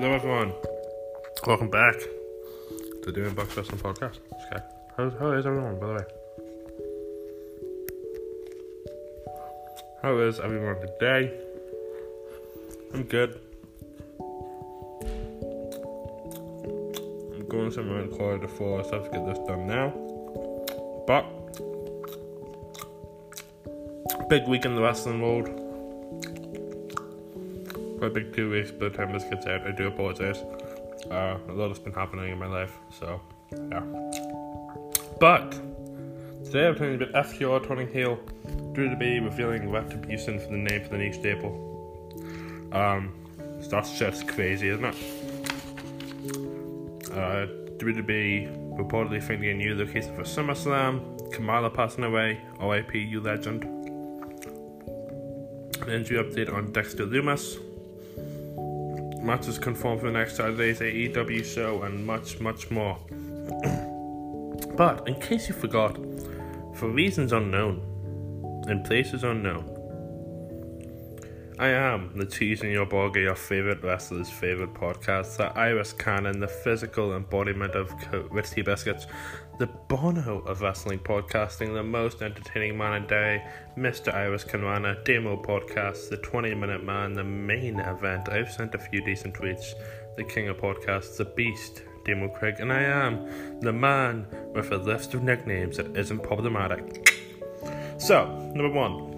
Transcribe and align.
Hello, 0.00 0.14
everyone. 0.14 0.54
Welcome 1.46 1.68
back 1.68 1.94
to 3.02 3.12
Doing 3.12 3.34
Box 3.34 3.54
Wrestling 3.54 3.80
Podcast. 3.80 4.18
Okay. 4.32 4.64
How, 4.96 5.10
how 5.10 5.32
is 5.32 5.44
everyone, 5.44 5.78
by 5.78 5.88
the 5.88 5.92
way? 5.92 6.04
How 10.00 10.18
is 10.20 10.40
everyone 10.40 10.80
today? 10.80 11.38
I'm 12.94 13.02
good. 13.02 13.38
I'm 17.34 17.46
going 17.50 17.70
somewhere 17.70 18.00
in 18.00 18.08
quarter 18.08 18.38
to 18.38 18.48
four, 18.48 18.82
so 18.82 18.92
I 18.92 18.94
have 19.02 19.04
to 19.04 19.10
get 19.10 19.26
this 19.26 19.38
done 19.46 19.66
now. 19.66 19.92
But, 21.06 21.26
big 24.30 24.48
week 24.48 24.64
in 24.64 24.76
the 24.76 24.80
wrestling 24.80 25.20
world 25.20 25.59
quite 28.00 28.12
a 28.12 28.14
big 28.14 28.34
two 28.34 28.50
weeks 28.50 28.70
by 28.70 28.88
the 28.88 28.96
time 28.96 29.12
this 29.12 29.24
gets 29.24 29.46
out. 29.46 29.60
I 29.66 29.72
do 29.72 29.88
apologize. 29.88 30.38
Uh, 31.10 31.36
a 31.48 31.52
lot 31.52 31.68
has 31.68 31.78
been 31.78 31.92
happening 31.92 32.32
in 32.32 32.38
my 32.38 32.46
life, 32.46 32.78
so 32.98 33.20
yeah. 33.52 33.82
But 35.20 35.50
today 36.42 36.68
I'm 36.68 36.74
talking 36.76 36.94
about 36.94 37.26
FTR 37.26 37.68
turning 37.68 37.88
heel 37.92 38.18
due 38.72 38.88
to 38.88 38.96
be 38.96 39.20
revealing 39.20 39.70
Retribution 39.70 40.40
for 40.40 40.46
the 40.46 40.56
name 40.56 40.82
for 40.82 40.88
the 40.88 40.96
new 40.96 41.12
staple. 41.12 42.70
Um, 42.72 43.12
that's 43.68 43.98
just 43.98 44.26
crazy, 44.26 44.68
isn't 44.68 44.84
it? 44.86 44.94
Uh, 47.12 47.48
WWE 47.76 48.78
reportedly 48.78 49.22
finding 49.22 49.50
a 49.50 49.54
new 49.54 49.74
location 49.74 50.16
for 50.16 50.22
SummerSlam. 50.22 51.30
Kamala 51.32 51.68
passing 51.68 52.04
away. 52.04 52.40
RIP, 52.62 52.94
you 52.94 53.20
legend. 53.20 53.64
An 55.82 55.90
injury 55.90 56.24
update 56.24 56.50
on 56.50 56.72
Dexter 56.72 57.04
Lumis 57.04 57.58
matches 59.22 59.58
confirmed 59.58 60.00
for 60.00 60.06
the 60.06 60.12
next 60.12 60.36
Saturday's 60.36 60.80
AEW 60.80 61.44
show, 61.44 61.82
and 61.82 62.06
much, 62.06 62.40
much 62.40 62.70
more. 62.70 62.98
but 64.76 65.06
in 65.08 65.14
case 65.20 65.48
you 65.48 65.54
forgot, 65.54 65.96
for 66.74 66.88
reasons 66.88 67.32
unknown, 67.32 67.82
in 68.68 68.82
places 68.82 69.24
unknown, 69.24 69.79
I 71.60 71.68
am 71.68 72.16
the 72.16 72.24
Cheese 72.24 72.62
in 72.62 72.70
Your 72.70 72.86
Burger, 72.86 73.20
your 73.20 73.34
favourite 73.34 73.84
wrestler's 73.84 74.30
favourite 74.30 74.72
podcast, 74.72 75.36
the 75.36 75.52
Iris 75.58 75.92
Cannon, 75.92 76.40
the 76.40 76.48
physical 76.48 77.14
embodiment 77.14 77.74
of 77.74 77.92
Rich 78.30 78.52
Tea 78.52 78.62
Biscuits, 78.62 79.06
the 79.58 79.66
Bono 79.66 80.38
of 80.46 80.62
wrestling 80.62 81.00
podcasting, 81.00 81.74
the 81.74 81.82
most 81.82 82.22
entertaining 82.22 82.78
man 82.78 83.02
in 83.02 83.06
day, 83.06 83.44
Mr. 83.76 84.14
Iris 84.14 84.42
Canwana, 84.42 85.04
Demo 85.04 85.36
Podcast, 85.36 86.08
the 86.08 86.16
20 86.16 86.54
Minute 86.54 86.82
Man, 86.82 87.12
the 87.12 87.24
main 87.24 87.78
event. 87.78 88.30
I've 88.30 88.50
sent 88.50 88.74
a 88.74 88.78
few 88.78 89.04
decent 89.04 89.34
tweets, 89.34 89.74
the 90.16 90.24
king 90.24 90.48
of 90.48 90.56
podcasts, 90.56 91.18
the 91.18 91.26
beast, 91.26 91.82
Demo 92.06 92.28
Craig, 92.28 92.54
and 92.60 92.72
I 92.72 92.80
am 92.84 93.60
the 93.60 93.74
man 93.74 94.26
with 94.54 94.72
a 94.72 94.78
list 94.78 95.12
of 95.12 95.22
nicknames 95.22 95.76
that 95.76 95.94
isn't 95.94 96.22
problematic. 96.22 97.20
So, 97.98 98.50
number 98.54 98.70
one. 98.70 99.09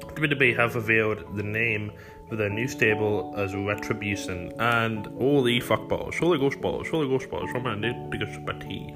WWE 0.00 0.56
have 0.56 0.74
revealed 0.74 1.36
the 1.36 1.42
name 1.42 1.92
for 2.28 2.36
their 2.36 2.50
new 2.50 2.68
stable 2.68 3.34
as 3.36 3.54
Retribution 3.54 4.52
and 4.58 5.06
holy 5.06 5.60
fuck 5.60 5.88
balls, 5.88 6.16
holy 6.18 6.38
ghost 6.38 6.60
balls, 6.60 6.88
holy 6.88 7.08
ghost 7.08 7.30
balls, 7.30 7.50
from 7.50 7.64
my 7.64 7.74
new 7.74 7.92
biggest 8.10 8.32
cup 8.34 8.48
of 8.48 8.60
tea. 8.60 8.94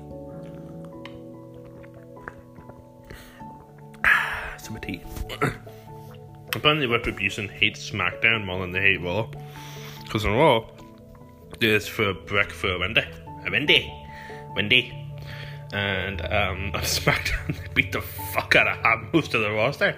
Some 4.58 4.76
of 4.76 4.82
tea. 4.82 5.02
Apparently, 6.54 6.86
Retribution 6.86 7.48
hates 7.48 7.90
SmackDown 7.90 8.44
more 8.44 8.60
than 8.60 8.72
they 8.72 8.80
hate 8.80 9.02
Raw. 9.02 9.28
Because 10.02 10.24
on 10.24 10.34
Raw, 10.34 10.66
it's 11.60 11.86
for 11.86 12.14
Breck 12.14 12.50
for 12.50 12.78
Wendy. 12.78 13.02
Wendy. 13.50 13.92
Wendy. 14.56 14.92
And 15.72 16.22
um, 16.22 16.70
on 16.74 16.80
SmackDown, 16.82 17.48
they 17.48 17.68
beat 17.74 17.92
the 17.92 18.00
fuck 18.00 18.56
out 18.56 18.66
of 18.68 19.12
most 19.12 19.34
of 19.34 19.42
the 19.42 19.50
roster. 19.50 19.96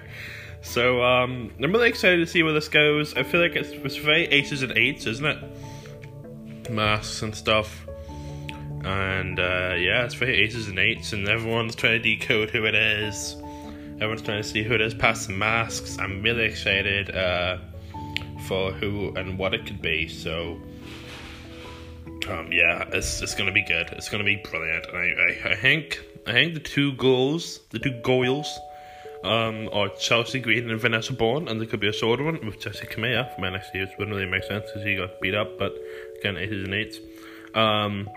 So 0.61 1.03
um, 1.03 1.51
I'm 1.61 1.71
really 1.71 1.89
excited 1.89 2.17
to 2.17 2.27
see 2.27 2.43
where 2.43 2.53
this 2.53 2.67
goes. 2.67 3.15
I 3.15 3.23
feel 3.23 3.41
like 3.41 3.55
it's, 3.55 3.69
it's 3.69 3.97
very 3.97 4.25
aces 4.25 4.61
and 4.61 4.71
eights, 4.77 5.05
isn't 5.05 5.25
it? 5.25 6.69
Masks 6.69 7.21
and 7.23 7.35
stuff. 7.35 7.85
And 8.83 9.39
uh, 9.39 9.75
yeah, 9.77 10.05
it's 10.05 10.13
very 10.13 10.37
aces 10.37 10.67
and 10.67 10.79
eights, 10.79 11.13
and 11.13 11.27
everyone's 11.27 11.75
trying 11.75 12.01
to 12.01 12.15
decode 12.15 12.49
who 12.49 12.65
it 12.65 12.75
is. 12.75 13.35
Everyone's 13.95 14.21
trying 14.21 14.41
to 14.41 14.47
see 14.47 14.63
who 14.63 14.73
it 14.73 14.81
is 14.81 14.93
past 14.93 15.27
the 15.27 15.33
masks. 15.33 15.99
I'm 15.99 16.23
really 16.23 16.45
excited 16.45 17.15
uh, 17.15 17.57
for 18.47 18.71
who 18.71 19.13
and 19.15 19.37
what 19.37 19.53
it 19.53 19.65
could 19.65 19.81
be. 19.81 20.07
So 20.07 20.59
um, 22.29 22.51
yeah, 22.51 22.85
it's 22.91 23.21
it's 23.21 23.35
gonna 23.35 23.51
be 23.51 23.63
good. 23.63 23.89
It's 23.91 24.09
gonna 24.09 24.23
be 24.23 24.37
brilliant. 24.37 24.87
And 24.87 24.97
I, 24.97 25.49
I, 25.49 25.51
I 25.51 25.55
think 25.55 26.03
I 26.25 26.31
think 26.31 26.53
the 26.55 26.59
two 26.59 26.93
goals, 26.93 27.59
the 27.69 27.79
two 27.79 27.99
goals 28.01 28.59
um, 29.23 29.69
or 29.71 29.89
Chelsea 29.89 30.39
Green 30.39 30.69
and 30.69 30.79
Vanessa 30.79 31.13
Borne, 31.13 31.47
and 31.47 31.59
there 31.59 31.67
could 31.67 31.79
be 31.79 31.87
a 31.87 31.93
sword 31.93 32.21
one 32.21 32.45
with 32.45 32.59
Jessi 32.59 32.89
Kamea 32.89 33.33
from 33.35 33.43
NXT, 33.43 33.73
which 33.73 33.97
wouldn't 33.97 34.15
really 34.15 34.29
make 34.29 34.43
sense 34.43 34.65
because 34.65 34.83
he 34.83 34.95
got 34.95 35.19
beat 35.21 35.35
up, 35.35 35.57
but 35.57 35.73
again, 36.19 36.37
it 36.37 36.51
is 36.51 36.63
an 36.63 36.73
eight. 36.73 36.99
Um, 37.53 38.09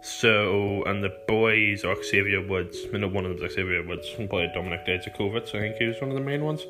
so, 0.00 0.84
and 0.84 1.02
the 1.02 1.12
boys 1.26 1.84
are 1.84 2.00
Xavier 2.02 2.46
Woods, 2.46 2.78
I 2.92 2.98
know 2.98 3.08
one 3.08 3.26
of 3.26 3.36
them 3.36 3.46
is 3.46 3.54
Xavier 3.54 3.84
Woods, 3.86 4.08
and 4.18 4.28
probably 4.28 4.48
Dominik 4.48 4.86
Dijakovic, 4.86 5.48
so 5.48 5.58
I 5.58 5.62
think 5.62 5.76
he 5.76 5.86
was 5.86 6.00
one 6.00 6.10
of 6.10 6.16
the 6.16 6.22
main 6.22 6.44
ones. 6.44 6.64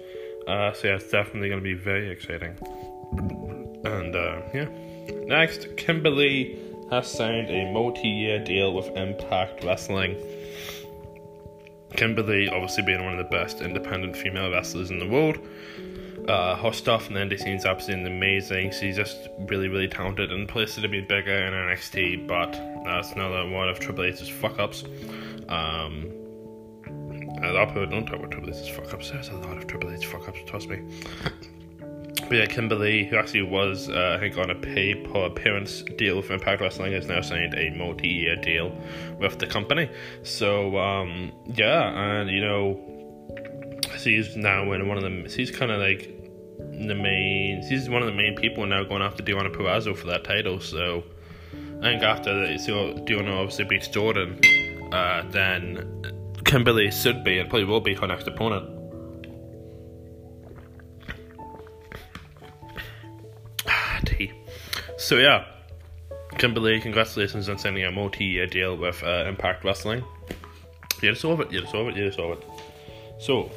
Uh, 0.47 0.73
so 0.73 0.89
yeah, 0.89 0.95
it's 0.95 1.11
definitely 1.11 1.49
going 1.49 1.61
to 1.61 1.65
be 1.65 1.75
very 1.75 2.11
exciting. 2.11 2.57
And 3.85 4.17
uh, 4.17 4.41
yeah, 4.55 4.69
next, 5.27 5.77
Kimber 5.77 6.11
Lee 6.11 6.59
has 6.91 7.11
signed 7.11 7.51
a 7.51 7.71
multi-year 7.71 8.43
deal 8.45 8.73
with 8.73 8.87
Impact 8.97 9.63
Wrestling. 9.63 10.17
Kimber 11.97 12.23
Lee, 12.23 12.49
obviously 12.49 12.83
being 12.83 13.05
one 13.05 13.19
of 13.19 13.19
the 13.19 13.37
best 13.37 13.61
independent 13.61 14.17
female 14.17 14.51
wrestlers 14.51 14.91
in 14.91 14.99
the 14.99 15.09
world. 15.09 15.39
Uh, 16.29 16.57
her 16.57 16.73
stuff 16.73 17.09
in 17.09 17.15
the 17.15 17.21
indie 17.21 17.39
scene 17.39 17.57
is 17.57 17.65
absolutely 17.65 18.11
amazing. 18.11 18.71
She's 18.71 18.97
just 18.97 19.29
really, 19.39 19.69
really 19.69 19.89
talented 19.89 20.31
and 20.31 20.47
places 20.47 20.83
to 20.83 20.89
be 20.89 21.01
bigger 21.01 21.33
in 21.33 21.55
NXT, 21.55 22.27
but 22.27 22.53
that's 22.85 23.13
another 23.13 23.49
one 23.49 23.69
of 23.69 23.81
Triple 23.81 24.05
H's 24.05 24.29
fuck 24.29 24.59
ups. 24.59 24.85
Um, 25.49 26.13
of 27.43 27.69
people 27.69 27.87
don't 27.87 28.05
talk 28.05 28.17
about 28.17 28.31
Triple 28.31 28.51
H's 28.51 28.69
fuck 28.69 28.93
ups. 28.93 29.11
There's 29.11 29.29
a 29.29 29.37
lot 29.37 29.57
of 29.57 29.67
Triple 29.67 29.91
H 29.91 30.05
fuck 30.05 30.29
ups, 30.29 30.41
trust 30.47 30.69
me. 30.69 30.83
Yeah, 32.31 32.45
Kimber 32.45 32.75
Lee, 32.75 33.05
who 33.05 33.17
actually 33.17 33.43
was, 33.43 33.89
uh, 33.89 34.15
I 34.17 34.21
think, 34.21 34.37
on 34.37 34.51
a 34.51 34.55
pay 34.55 34.95
per 34.95 35.27
appearance 35.27 35.83
deal 35.97 36.19
with 36.19 36.31
Impact 36.31 36.61
Wrestling, 36.61 36.93
has 36.93 37.07
now 37.07 37.23
signed 37.23 37.55
a 37.55 37.71
multi 37.71 38.09
year 38.09 38.37
deal 38.37 38.71
with 39.19 39.39
the 39.39 39.47
company. 39.47 39.89
So, 40.25 40.77
um, 40.79 41.33
yeah, 41.47 41.89
and 41.89 42.31
you 42.31 42.43
know, 42.43 42.79
she's 43.99 44.37
now 44.37 44.73
in 44.73 44.87
one 44.89 44.99
of 44.99 45.05
the, 45.05 45.29
she's 45.31 45.51
kind 45.51 45.71
of 45.71 45.81
like 45.81 46.15
the 46.59 46.95
main, 46.95 47.67
she's 47.67 47.89
one 47.89 48.03
of 48.03 48.09
the 48.09 48.15
main 48.15 48.37
people 48.37 48.67
now 48.67 48.85
going 48.85 49.01
after 49.01 49.23
Deonna 49.23 49.51
Purrazzo 49.51 49.97
for 49.97 50.07
that 50.09 50.25
title. 50.25 50.61
So, 50.61 51.05
I 51.81 51.93
think 51.93 52.03
after 52.03 52.59
so 52.59 52.93
Deonna 53.07 53.39
obviously 53.39 53.65
beats 53.65 53.89
Jordan, 53.89 54.39
uh, 54.93 55.23
then 55.31 56.03
Kimber 56.45 56.73
Lee 56.73 56.91
should 56.91 57.25
be, 57.25 57.39
and 57.39 57.49
probably 57.49 57.65
will 57.65 57.81
be 57.81 57.95
her 57.95 58.07
next 58.07 58.27
opponent. 58.27 58.78
So 64.99 65.17
yeah, 65.17 65.45
Kimber 66.39 66.59
Lee, 66.59 66.81
congratulations 66.81 67.49
on 67.49 67.57
signing 67.57 67.85
a 67.85 67.93
multi-year 67.93 68.49
deal 68.49 68.77
with 68.77 69.01
uh, 69.05 69.27
Impact 69.29 69.63
Wrestling. 69.63 70.03
You 71.01 71.15
solve 71.15 71.41
it. 71.41 71.53
You 71.53 71.65
solve 71.67 71.89
it. 71.89 71.97
You 71.97 72.11
solve 72.11 72.39
it. 72.39 72.45
So, 73.21 73.49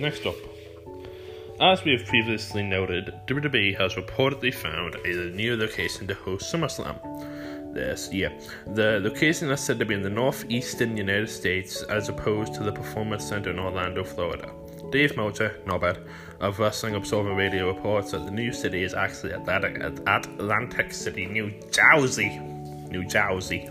next 0.00 0.26
up, 0.26 0.34
as 1.60 1.84
we 1.84 1.92
have 1.92 2.04
previously 2.08 2.64
noted, 2.64 3.14
WWE 3.28 3.78
has 3.78 3.94
reportedly 3.94 4.52
found 4.52 4.96
a 4.96 5.30
new 5.30 5.56
location 5.56 6.08
to 6.08 6.14
host 6.14 6.52
SummerSlam 6.52 7.72
this 7.72 8.12
year. 8.12 8.32
The 8.74 8.98
location 8.98 9.48
is 9.50 9.60
said 9.60 9.78
to 9.78 9.84
be 9.84 9.94
in 9.94 10.02
the 10.02 10.10
northeastern 10.10 10.96
United 10.96 11.30
States, 11.30 11.82
as 11.82 12.08
opposed 12.08 12.52
to 12.54 12.64
the 12.64 12.72
Performance 12.72 13.24
Center 13.24 13.50
in 13.50 13.60
Orlando, 13.60 14.02
Florida. 14.02 14.50
Dave 14.90 15.16
Meltzer, 15.16 15.56
Norbert, 15.66 16.04
of 16.40 16.58
Wrestling 16.58 16.94
Observer 16.94 17.34
Radio 17.34 17.68
reports 17.68 18.12
that 18.12 18.24
the 18.24 18.30
new 18.30 18.52
city 18.52 18.82
is 18.82 18.94
actually 18.94 19.32
Atlantic, 19.32 19.82
Atlantic 20.06 20.92
City, 20.92 21.26
New 21.26 21.52
Jersey. 21.70 22.38
New 22.90 23.04
Jersey. 23.04 23.68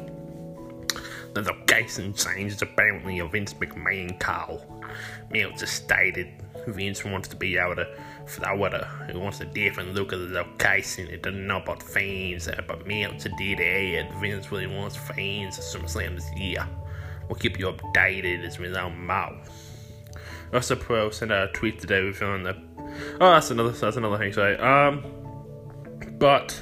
The 1.34 1.42
location 1.42 2.14
change 2.14 2.54
is 2.54 2.62
apparently 2.62 3.20
a 3.20 3.26
Vince 3.26 3.54
McMahon 3.56 4.20
call. 4.20 4.84
Meltzer 5.32 5.66
stated 5.66 6.28
Vince 6.68 7.04
wants 7.04 7.28
to 7.30 7.36
be 7.36 7.58
out 7.60 7.80
of 7.80 7.88
Florida. 8.28 8.90
He 9.12 9.18
wants 9.18 9.42
a 9.42 9.46
different 9.46 9.96
look 9.96 10.12
of 10.12 10.20
the 10.20 10.28
location. 10.28 11.08
He 11.08 11.18
doesn't 11.18 11.48
know 11.48 11.58
about 11.58 11.82
fans, 11.82 12.48
uh, 12.48 12.62
but 12.68 12.86
Meltzer 12.86 13.30
did 13.38 13.60
add 13.60 14.14
Vince 14.20 14.52
really 14.52 14.68
wants 14.68 14.96
fans 14.96 15.58
at 15.58 15.66
SummerSlam 15.66 16.16
this 16.16 16.32
year. 16.36 16.68
We'll 17.28 17.40
keep 17.40 17.60
you 17.60 17.72
updated 17.72 18.46
as 18.46 18.60
we 18.60 18.70
know 18.70 18.90
more. 18.90 19.40
WrestlePro 20.52 21.14
sent 21.14 21.32
out 21.32 21.50
a 21.50 21.52
tweet 21.54 21.80
today 21.80 22.00
revealing 22.00 22.44
that. 22.44 22.58
Oh, 23.22 23.32
that's 23.32 23.52
another. 23.52 23.72
That's 23.72 23.98
another 23.98 24.18
thing. 24.18 24.34
Sorry. 24.34 24.58
Um, 24.58 25.04
but 26.18 26.60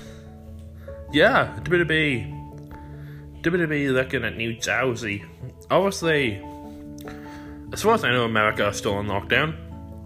yeah, 1.12 1.58
WWE. 1.64 2.36
WWE 3.42 3.94
looking 3.94 4.26
at 4.26 4.36
New 4.36 4.54
Jersey. 4.54 5.24
Obviously, 5.70 6.44
as 7.72 7.82
far 7.82 7.94
as 7.94 8.04
I 8.04 8.12
know, 8.12 8.26
America 8.26 8.68
is 8.68 8.78
still 8.78 8.96
on 8.96 9.08
lockdown. 9.08 9.56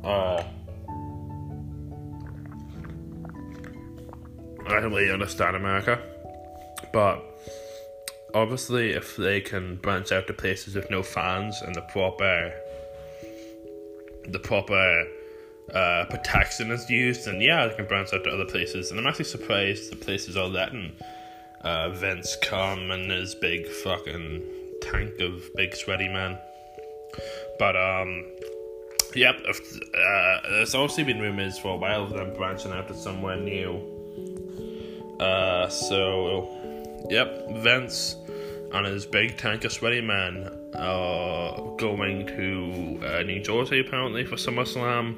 Uh, 0.04 0.44
I 4.68 4.80
don't 4.80 4.94
really 4.94 5.12
understand 5.12 5.56
America, 5.56 6.00
but 6.94 7.24
obviously, 8.34 8.92
if 8.92 9.16
they 9.18 9.42
can 9.42 9.78
branch 9.78 10.12
out 10.12 10.28
to 10.28 10.34
places 10.34 10.76
with 10.76 10.90
no 10.90 11.04
fans 11.04 11.62
and 11.62 11.76
the 11.76 11.82
proper, 11.82 12.54
the 14.28 14.40
proper 14.40 15.06
uh, 15.74 16.06
protection 16.10 16.72
is 16.72 16.90
used, 16.90 17.28
and 17.28 17.42
yeah, 17.42 17.68
they 17.68 17.76
can 17.76 17.86
branch 17.86 18.14
out 18.14 18.24
to 18.24 18.30
other 18.30 18.46
places. 18.46 18.92
And 18.92 19.00
I'm 19.00 19.08
actually 19.08 19.26
surprised 19.26 19.92
the 19.92 19.96
places 19.96 20.38
are 20.38 20.48
letting 20.48 20.94
uh, 21.62 21.90
Vince 21.90 22.36
come 22.42 22.92
and 22.92 23.10
his 23.12 23.36
big 23.36 23.68
fucking 23.68 24.44
tank 24.82 25.20
of 25.20 25.44
big 25.56 25.76
sweaty 25.76 26.08
men. 26.08 26.38
But 27.60 27.76
um, 27.76 28.26
yep, 29.16 29.36
uh, 29.46 30.40
there's 30.50 30.76
obviously 30.76 31.04
been 31.04 31.20
rumors 31.20 31.58
for 31.58 31.76
a 31.76 31.78
while 31.78 32.04
of 32.04 32.12
them 32.12 32.34
branching 32.36 32.72
out 32.72 32.88
to 32.88 32.96
somewhere 32.96 33.38
new. 33.38 33.88
Uh, 35.20 35.70
so, 35.70 36.50
yep, 37.10 37.48
Vince 37.58 38.16
and 38.74 38.88
his 38.88 39.06
big 39.06 39.38
tank 39.38 39.64
of 39.66 39.72
sweaty 39.72 40.02
men 40.02 40.50
are 40.76 41.76
going 41.78 42.26
to 42.28 43.06
uh, 43.06 43.24
New 43.24 43.42
Jersey 43.42 43.80
apparently 43.80 44.26
for 44.26 44.36
SummerSlam. 44.36 45.18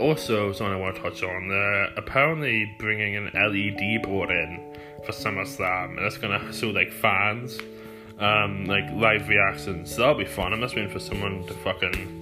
Also, 0.00 0.52
something 0.52 0.74
I 0.74 0.76
want 0.76 0.96
to 0.96 1.02
touch 1.02 1.22
on, 1.22 1.48
they're 1.48 1.84
apparently 1.96 2.74
bringing 2.78 3.16
an 3.16 3.30
LED 3.34 4.02
board 4.02 4.30
in 4.30 4.74
for 5.04 5.12
SummerSlam, 5.12 5.96
and 5.96 6.00
it's 6.00 6.18
gonna 6.18 6.52
show 6.52 6.70
like 6.70 6.92
fans, 6.92 7.58
um, 8.18 8.64
like 8.64 8.84
live 8.92 9.28
reactions. 9.28 9.94
So 9.94 10.00
that'll 10.00 10.16
be 10.16 10.24
fun. 10.24 10.52
I'm 10.52 10.60
just 10.60 10.74
waiting 10.74 10.90
for 10.90 10.98
someone 10.98 11.46
to 11.46 11.54
fucking. 11.54 12.20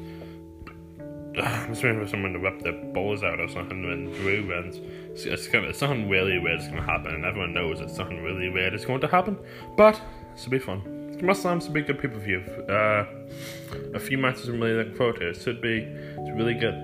I'm 1.39 1.69
just 1.69 1.83
waiting 1.83 2.01
for 2.01 2.09
someone 2.09 2.35
to 2.35 2.39
rip 2.39 2.61
their 2.61 2.73
balls 2.93 3.23
out 3.23 3.41
or 3.41 3.49
something 3.49 3.87
when 3.87 4.13
Drew 4.13 4.47
wins. 4.47 4.77
It's, 5.13 5.25
it's, 5.25 5.49
gonna, 5.49 5.69
it's 5.69 5.79
something 5.79 6.09
really 6.09 6.39
weird 6.39 6.61
is 6.61 6.69
gonna 6.69 6.83
happen, 6.83 7.15
and 7.15 7.25
everyone 7.25 7.55
knows 7.55 7.81
it's 7.81 7.97
something 7.97 8.23
really 8.23 8.51
weird 8.51 8.75
is 8.75 8.85
going 8.85 9.01
to 9.01 9.09
happen. 9.09 9.39
But 9.77 9.99
this 10.35 10.45
will 10.45 10.51
be 10.51 10.59
fun. 10.59 11.02
SummerSlam's 11.23 11.69
a 11.69 11.71
big 11.71 11.87
good 11.87 12.01
pay 12.01 12.09
per 12.09 12.19
view. 12.19 12.41
Uh, 12.69 13.07
a 13.95 14.01
few 14.01 14.19
matches 14.19 14.49
I'm 14.49 14.61
really 14.61 14.75
looking 14.75 14.95
forward 14.95 15.21
to. 15.21 15.29
It 15.29 15.37
should 15.37 15.61
be 15.61 15.79
it's 15.79 16.31
really 16.33 16.55
good, 16.55 16.75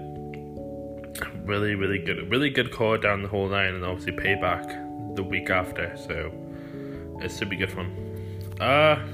really 1.44 1.74
really 1.74 1.98
good, 1.98 2.30
really 2.30 2.48
good 2.48 2.70
card 2.70 3.02
down 3.02 3.22
the 3.22 3.28
whole 3.28 3.48
line, 3.48 3.74
and 3.74 3.84
obviously 3.84 4.12
payback 4.12 5.16
the 5.16 5.24
week 5.24 5.50
after, 5.50 5.92
so 5.96 6.32
it 7.20 7.32
should 7.32 7.50
be 7.50 7.56
good 7.56 7.72
fun. 7.72 7.90
Uh, 8.60 9.04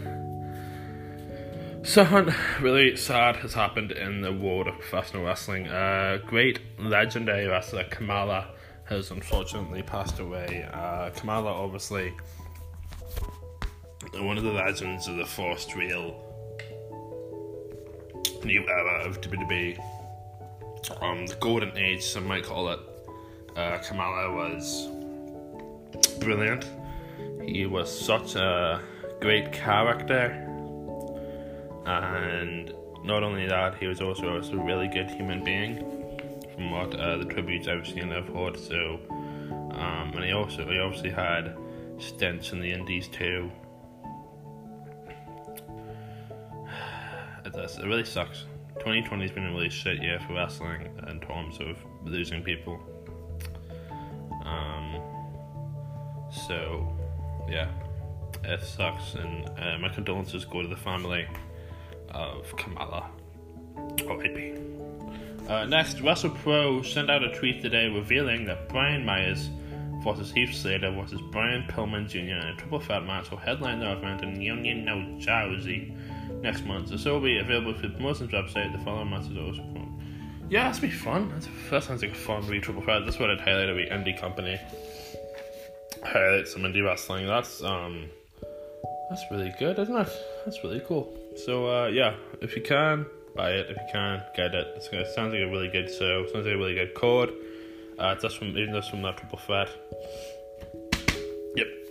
something 1.82 2.34
really 2.60 2.94
sad 2.94 3.36
has 3.36 3.54
happened 3.54 3.92
in 3.92 4.20
the 4.20 4.32
world 4.32 4.68
of 4.68 4.74
professional 4.74 5.24
wrestling. 5.24 5.68
Uh, 5.68 6.18
great 6.26 6.60
legendary 6.78 7.46
wrestler 7.46 7.84
Kamala 7.84 8.48
has 8.84 9.10
unfortunately 9.10 9.82
passed 9.82 10.18
away. 10.18 10.68
Uh, 10.70 11.08
Kamala, 11.16 11.50
obviously, 11.50 12.12
one 14.20 14.38
of 14.38 14.44
the 14.44 14.52
legends 14.52 15.08
of 15.08 15.16
the 15.16 15.26
first 15.26 15.74
real 15.74 16.20
new 18.44 18.66
era 18.68 19.04
of 19.04 19.20
WWE. 19.20 19.78
Um, 21.00 21.26
the 21.26 21.36
golden 21.36 21.76
age, 21.76 22.02
some 22.02 22.26
might 22.26 22.44
call 22.44 22.68
it. 22.70 22.80
Uh, 23.56 23.78
Kamala 23.78 24.32
was 24.34 24.88
brilliant. 26.20 26.66
He 27.44 27.66
was 27.66 27.88
such 27.90 28.34
a 28.36 28.80
great 29.20 29.52
character, 29.52 30.26
and 31.86 32.72
not 33.04 33.22
only 33.22 33.46
that, 33.46 33.76
he 33.76 33.86
was 33.86 34.00
also 34.00 34.36
a 34.36 34.56
really 34.56 34.88
good 34.88 35.10
human 35.10 35.44
being. 35.44 35.78
From 36.54 36.70
what 36.70 36.94
uh, 36.94 37.18
the 37.18 37.24
tributes 37.24 37.66
I've 37.66 37.86
seen, 37.86 38.12
I've 38.12 38.28
heard. 38.28 38.58
So, 38.58 39.00
um, 39.72 40.12
and 40.14 40.24
he 40.24 40.32
also 40.32 40.64
he 40.66 40.78
obviously 40.78 41.10
had 41.10 41.56
stints 41.98 42.52
in 42.52 42.60
the 42.60 42.70
Indies 42.70 43.08
too. 43.08 43.50
It, 47.44 47.52
does, 47.52 47.78
it 47.78 47.86
really 47.86 48.04
sucks. 48.04 48.44
2020 48.78 49.22
has 49.22 49.30
been 49.30 49.46
a 49.46 49.52
really 49.52 49.70
shit 49.70 50.02
year 50.02 50.18
for 50.26 50.34
wrestling 50.34 50.88
in 51.08 51.20
terms 51.20 51.58
of 51.60 51.76
losing 52.04 52.42
people. 52.42 52.80
Um, 54.44 55.00
so, 56.30 56.96
yeah, 57.48 57.68
it 58.42 58.62
sucks, 58.62 59.14
and 59.14 59.48
uh, 59.58 59.78
my 59.78 59.88
condolences 59.88 60.44
go 60.44 60.62
to 60.62 60.68
the 60.68 60.76
family 60.76 61.26
of 62.10 62.56
Kamala. 62.56 63.10
R.I.P. 64.08 64.54
Uh, 65.48 65.66
next, 65.66 65.98
WrestlePro 65.98 66.84
sent 66.84 67.10
out 67.10 67.22
a 67.22 67.32
tweet 67.38 67.60
today 67.60 67.88
revealing 67.88 68.46
that 68.46 68.68
Brian 68.68 69.04
Myers 69.04 69.50
versus 70.02 70.32
Heath 70.32 70.54
Slater 70.54 70.90
versus 70.90 71.20
Brian 71.30 71.62
Pillman 71.64 72.08
Jr. 72.08 72.18
in 72.18 72.38
a 72.38 72.56
triple 72.56 72.80
threat 72.80 73.04
match 73.04 73.30
will 73.30 73.38
headline 73.38 73.80
the 73.80 73.92
event 73.92 74.22
in 74.22 74.40
Union, 74.40 74.84
New 74.84 75.20
Jersey 75.20 75.94
next 76.44 76.64
month. 76.64 76.90
The 76.90 76.98
show 76.98 77.14
will 77.14 77.20
be 77.20 77.38
available 77.38 77.74
through 77.74 77.88
the 77.88 77.94
promotion's 77.96 78.30
website. 78.30 78.70
The 78.72 78.84
following 78.84 79.12
are 79.12 79.16
also 79.16 79.62
performed. 79.62 80.00
Yeah, 80.48 80.64
that's 80.64 80.78
be 80.78 80.90
fun. 80.90 81.30
That's, 81.30 81.48
that 81.70 81.82
sounds 81.82 82.02
like 82.02 82.12
a 82.12 82.14
fun 82.14 82.46
re 82.46 82.60
triple 82.60 82.82
threat. 82.82 83.02
That's 83.04 83.18
what 83.18 83.30
I'd 83.30 83.40
highlight 83.40 83.68
a 83.68 83.72
indie 83.72 84.18
company 84.18 84.60
highlight 86.04 86.48
some 86.48 86.62
indie 86.62 86.84
wrestling. 86.84 87.26
That's 87.26 87.62
um, 87.62 88.06
that's 89.08 89.22
really 89.30 89.52
good, 89.58 89.78
isn't 89.78 89.96
it? 89.96 90.08
That's 90.44 90.62
really 90.62 90.80
cool. 90.86 91.12
So 91.44 91.66
uh, 91.66 91.86
yeah, 91.88 92.14
if 92.40 92.56
you 92.56 92.62
can 92.62 93.06
buy 93.34 93.50
it, 93.50 93.70
if 93.70 93.76
you 93.76 93.88
can 93.90 94.22
get 94.36 94.54
it, 94.54 94.68
it's 94.76 94.88
gonna 94.88 95.10
sounds 95.14 95.32
like 95.32 95.42
a 95.42 95.50
really 95.50 95.68
good 95.68 95.90
show. 95.90 96.24
Sounds 96.26 96.46
like 96.46 96.54
a 96.54 96.58
really 96.58 96.74
good 96.74 96.94
code. 96.94 97.32
Uh, 97.98 98.14
that's 98.14 98.34
from 98.34 98.56
even 98.58 98.72
this 98.72 98.88
from 98.88 99.02
that 99.02 99.16
triple 99.16 99.38
threat. 99.38 99.68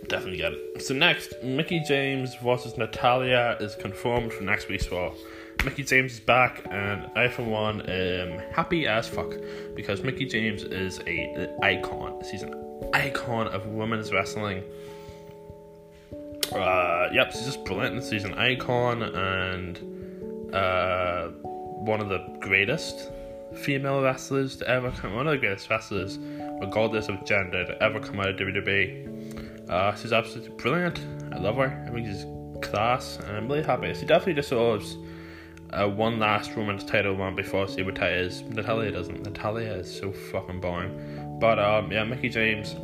Definitely 0.08 0.38
get 0.38 0.52
it. 0.52 0.82
So 0.82 0.94
next, 0.94 1.34
Mickie 1.42 1.82
James 1.86 2.34
versus 2.36 2.76
Natalya 2.76 3.56
is 3.60 3.74
confirmed 3.74 4.32
for 4.32 4.42
next 4.42 4.68
week's 4.68 4.88
Raw. 4.90 5.12
Mickie 5.64 5.84
James 5.84 6.14
is 6.14 6.20
back, 6.20 6.66
and 6.70 7.10
I, 7.16 7.28
for 7.28 7.42
one, 7.42 7.80
am 7.82 8.38
happy 8.52 8.86
as 8.86 9.08
fuck 9.08 9.32
because 9.74 10.02
Mickie 10.02 10.26
James 10.26 10.62
is 10.62 11.00
a 11.06 11.48
icon. 11.62 12.20
She's 12.30 12.42
an 12.42 12.54
icon 12.92 13.48
of 13.48 13.66
women's 13.66 14.12
wrestling. 14.12 14.62
Uh, 16.52 17.08
yep, 17.12 17.32
she's 17.32 17.46
just 17.46 17.64
brilliant. 17.64 18.04
She's 18.04 18.24
an 18.24 18.34
icon 18.34 19.02
and 19.02 20.54
uh, 20.54 21.28
one 21.28 22.00
of 22.00 22.08
the 22.10 22.18
greatest 22.40 23.10
female 23.54 24.02
wrestlers 24.02 24.56
to 24.56 24.68
ever 24.68 24.90
come. 24.90 25.14
One 25.14 25.26
of 25.26 25.32
the 25.32 25.38
greatest 25.38 25.70
wrestlers, 25.70 26.18
regardless 26.60 27.08
of 27.08 27.24
gender, 27.24 27.64
to 27.64 27.82
ever 27.82 28.00
come 28.00 28.20
out 28.20 28.28
of 28.28 28.36
WWE. 28.36 29.13
Uh, 29.68 29.94
she's 29.94 30.12
absolutely 30.12 30.54
brilliant. 30.56 31.00
I 31.32 31.38
love 31.38 31.56
her. 31.56 31.84
I 31.86 31.90
think 31.90 32.06
she's 32.06 32.26
class, 32.62 33.18
and 33.18 33.36
I'm 33.36 33.48
really 33.48 33.62
happy. 33.62 33.92
She 33.94 34.06
definitely 34.06 34.34
deserves 34.34 34.96
uh, 35.70 35.88
one 35.88 36.18
last 36.18 36.56
women's 36.56 36.84
title 36.84 37.16
run 37.16 37.34
before 37.34 37.68
she 37.68 37.82
retires. 37.82 38.42
Natalya 38.42 38.92
doesn't. 38.92 39.22
Natalya 39.22 39.72
is 39.74 39.94
so 39.94 40.12
fucking 40.12 40.60
boring. 40.60 41.38
But 41.40 41.58
um, 41.58 41.90
yeah, 41.90 42.04
Mickie 42.04 42.28
James, 42.28 42.74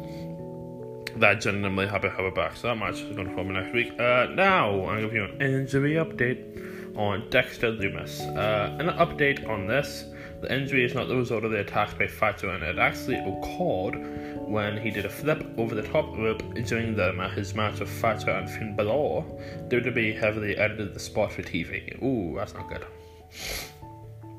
that 1.17 1.41
genuinely 1.41 1.87
happy 1.87 2.09
to 2.09 2.11
have 2.11 2.25
her 2.25 2.31
back. 2.31 2.57
So 2.57 2.69
that 2.69 2.77
match 2.77 3.01
is 3.01 3.15
going 3.15 3.35
to 3.35 3.45
me 3.45 3.55
next 3.55 3.73
week. 3.73 3.93
Uh, 3.99 4.27
now 4.35 4.87
I'm 4.87 5.01
give 5.01 5.13
you 5.13 5.25
an 5.25 5.41
injury 5.41 5.95
update 5.95 6.97
on 6.97 7.29
Dexter 7.31 7.73
Lumis. 7.73 8.21
Uh, 8.37 8.77
an 8.79 8.89
update 8.89 9.49
on 9.49 9.67
this. 9.67 10.05
The 10.41 10.55
injury 10.55 10.85
is 10.85 10.95
not 10.95 11.09
the 11.09 11.17
result 11.17 11.45
of 11.45 11.51
the 11.51 11.61
attack 11.61 11.99
by 11.99 12.07
Fatu, 12.07 12.51
and 12.51 12.63
it 12.63 12.79
actually 12.79 13.17
occurred 13.17 14.49
when 14.49 14.81
he 14.81 14.91
did 14.91 15.05
a 15.05 15.11
flip 15.11 15.47
over 15.59 15.75
the 15.75 15.83
top 15.83 16.17
rope 16.17 16.43
during 16.65 16.97
the, 16.97 17.13
his 17.35 17.55
match 17.55 17.81
with 17.81 17.91
Fatu 17.91 18.31
and 18.31 18.49
Finn 18.49 18.75
Balor. 18.75 19.23
WWE 19.69 20.19
heavily 20.19 20.57
edited 20.57 20.95
the 20.95 21.01
spot 21.01 21.33
for 21.33 21.43
TV. 21.43 22.03
Ooh, 22.03 22.35
that's 22.37 22.55
not 22.55 22.69
good. 22.69 22.87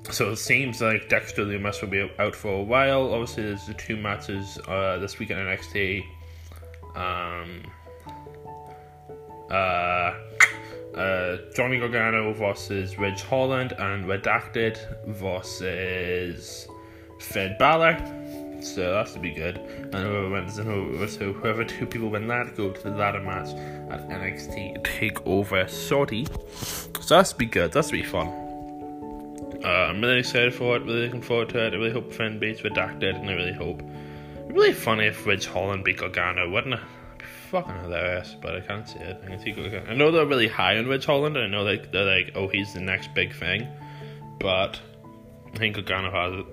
So 0.09 0.31
it 0.31 0.37
seems 0.37 0.81
like 0.81 1.07
Dexter 1.07 1.45
Lumis 1.45 1.81
will 1.81 1.89
be 1.89 2.11
out 2.19 2.35
for 2.35 2.53
a 2.53 2.63
while. 2.63 3.13
Obviously, 3.13 3.43
there's 3.43 3.67
the 3.67 3.75
two 3.75 3.95
matches 3.95 4.57
uh, 4.67 4.97
this 4.97 5.19
weekend 5.19 5.39
in 5.39 5.47
NXT. 5.47 6.03
Um, 6.95 7.63
uh, 9.49 10.13
uh, 10.95 11.37
Johnny 11.55 11.79
Gargano 11.79 12.33
versus 12.33 12.97
Ridge 12.97 13.21
Holland 13.21 13.73
and 13.77 14.05
Redacted 14.05 14.77
versus 15.07 16.67
Finn 17.19 17.55
Balor. 17.57 17.97
So 18.61 18.93
that's 18.93 19.13
to 19.13 19.19
be 19.19 19.31
good. 19.31 19.57
And 19.57 19.95
whoever 19.95 20.29
wins, 20.29 20.55
so 20.55 21.33
whoever 21.33 21.65
two 21.65 21.85
people 21.87 22.09
win 22.09 22.27
that 22.27 22.55
go 22.55 22.71
to 22.71 22.83
the 22.83 22.91
ladder 22.91 23.21
match 23.21 23.49
at 23.89 24.07
NXT 24.09 24.83
Takeover 24.83 25.67
Saudi. 25.69 26.27
So 27.01 27.15
that's 27.15 27.31
to 27.31 27.37
be 27.37 27.47
good. 27.47 27.71
That's 27.71 27.87
to 27.87 27.93
be 27.93 28.03
fun. 28.03 28.27
Uh, 29.63 29.67
I'm 29.67 30.01
really 30.01 30.19
excited 30.19 30.53
for 30.53 30.75
it, 30.75 30.83
really 30.83 31.05
looking 31.05 31.21
forward 31.21 31.49
to 31.49 31.67
it. 31.67 31.73
I 31.73 31.77
really 31.77 31.91
hope 31.91 32.11
Finn 32.11 32.39
beats 32.39 32.61
Redacted, 32.61 33.15
and 33.15 33.29
I 33.29 33.33
really 33.33 33.53
hope 33.53 33.81
be 34.47 34.53
really 34.53 34.73
funny 34.73 35.05
if 35.05 35.25
Ridge 35.25 35.45
Holland 35.45 35.83
beat 35.83 35.97
Gargano, 35.97 36.49
wouldn't 36.49 36.75
it? 36.75 36.79
Fucking 37.51 37.81
hilarious, 37.81 38.33
but 38.41 38.55
I 38.55 38.61
can't 38.61 38.87
see 38.87 38.99
it. 38.99 39.21
I 39.25 39.27
can 39.27 39.39
see 39.41 39.51
Gargano. 39.51 39.91
I 39.91 39.93
know 39.93 40.09
they're 40.09 40.25
really 40.25 40.47
high 40.47 40.77
on 40.77 40.87
Ridge 40.87 41.03
Holland, 41.03 41.35
and 41.35 41.45
I 41.45 41.49
know 41.49 41.63
like 41.63 41.91
they're 41.91 42.05
like, 42.05 42.31
oh, 42.33 42.47
he's 42.47 42.73
the 42.73 42.79
next 42.79 43.13
big 43.13 43.35
thing, 43.35 43.67
but 44.39 44.79
I 45.53 45.57
think 45.57 45.75
Gargano 45.75 46.11
has 46.11 46.39
it. 46.39 46.45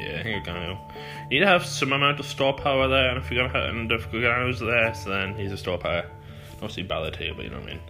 Yeah, 0.00 0.20
I 0.20 0.22
think 0.22 0.46
Gargano. 0.46 0.80
You 1.30 1.40
need 1.40 1.44
to 1.44 1.50
have 1.50 1.66
some 1.66 1.92
amount 1.92 2.20
of 2.20 2.26
star 2.26 2.54
power 2.54 2.88
there, 2.88 3.10
and 3.10 3.22
if 3.22 3.30
you're 3.30 3.46
gonna 3.46 3.60
have, 3.60 3.74
and 3.74 3.92
if 3.92 4.10
Gargano's 4.10 4.60
there, 4.60 4.94
so 4.94 5.10
then 5.10 5.34
he's 5.34 5.52
a 5.52 5.58
star 5.58 5.76
power. 5.76 6.06
Obviously 6.54 6.84
Balor 6.84 7.10
too, 7.10 7.34
but 7.36 7.44
you 7.44 7.50
know 7.50 7.58
what 7.58 7.68
I 7.68 7.72
mean. 7.72 7.80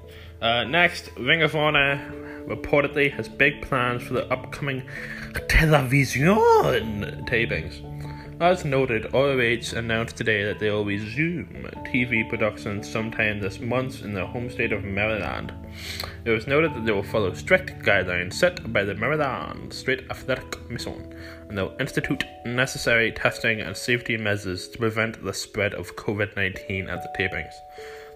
Uh, 0.41 0.65
next, 0.65 1.09
Ring 1.17 1.43
of 1.43 1.55
Honor 1.55 2.13
reportedly 2.49 3.13
has 3.13 3.29
big 3.29 3.63
plans 3.63 4.03
for 4.03 4.15
the 4.15 4.27
upcoming 4.33 4.83
television 5.49 6.35
tapings. 7.27 7.81
As 8.43 8.65
noted, 8.65 9.15
ROH 9.15 9.79
announced 9.79 10.17
today 10.17 10.43
that 10.43 10.59
they 10.59 10.69
will 10.69 10.85
resume 10.85 11.47
TV 11.87 12.29
production 12.29 12.83
sometime 12.83 13.39
this 13.39 13.61
month 13.61 14.03
in 14.03 14.15
their 14.15 14.27
home 14.27 14.51
state 14.51 14.73
of 14.73 14.83
Maryland. 14.83 15.55
It 16.25 16.31
was 16.31 16.49
noted 16.49 16.75
that 16.75 16.85
they 16.85 16.91
will 16.91 17.05
follow 17.05 17.33
strict 17.35 17.85
guidelines 17.85 18.33
set 18.33 18.73
by 18.73 18.83
the 18.83 18.97
Maryland 18.97 19.73
State 19.73 20.11
Athletic 20.11 20.51
Commission 20.51 21.15
and 21.49 21.57
they'll 21.57 21.77
institute 21.79 22.25
necessary 22.45 23.13
testing 23.13 23.61
and 23.61 23.77
safety 23.77 24.17
measures 24.17 24.67
to 24.71 24.79
prevent 24.79 25.23
the 25.23 25.33
spread 25.33 25.73
of 25.73 25.95
COVID 25.95 26.35
19 26.35 26.89
at 26.89 27.01
the 27.01 27.17
tapings. 27.17 27.55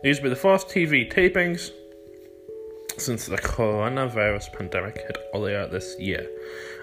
These 0.02 0.16
will 0.16 0.24
be 0.24 0.30
the 0.30 0.36
first 0.40 0.66
TV 0.66 1.08
tapings 1.08 1.70
since 2.98 3.26
the 3.26 3.36
coronavirus 3.36 4.52
pandemic 4.52 4.96
hit 4.96 5.16
earlier 5.34 5.66
this 5.66 5.96
year. 5.98 6.26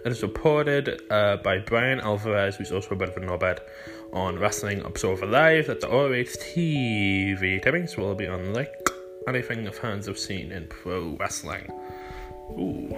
It 0.05 0.11
is 0.11 0.21
reported 0.21 1.01
uh, 1.09 1.37
by 1.37 1.59
Bryan 1.59 1.99
Alvarez, 1.99 2.55
who's 2.55 2.71
also 2.71 2.89
a 2.91 2.95
bit 2.95 3.09
of 3.09 3.17
a 3.17 3.19
knobhead, 3.19 3.59
on 4.11 4.37
Wrestling 4.37 4.81
Observer 4.85 5.25
Live 5.25 5.67
that 5.67 5.81
the 5.81 5.87
ROH 5.87 6.37
TV 6.39 7.63
tapings 7.63 7.97
will 7.97 8.13
be 8.15 8.25
unlike 8.25 8.71
anything 9.27 9.63
the 9.63 9.71
fans 9.71 10.05
have 10.05 10.19
seen 10.19 10.51
in 10.51 10.67
pro 10.67 11.15
wrestling. 11.19 11.67
Ooh. 12.51 12.95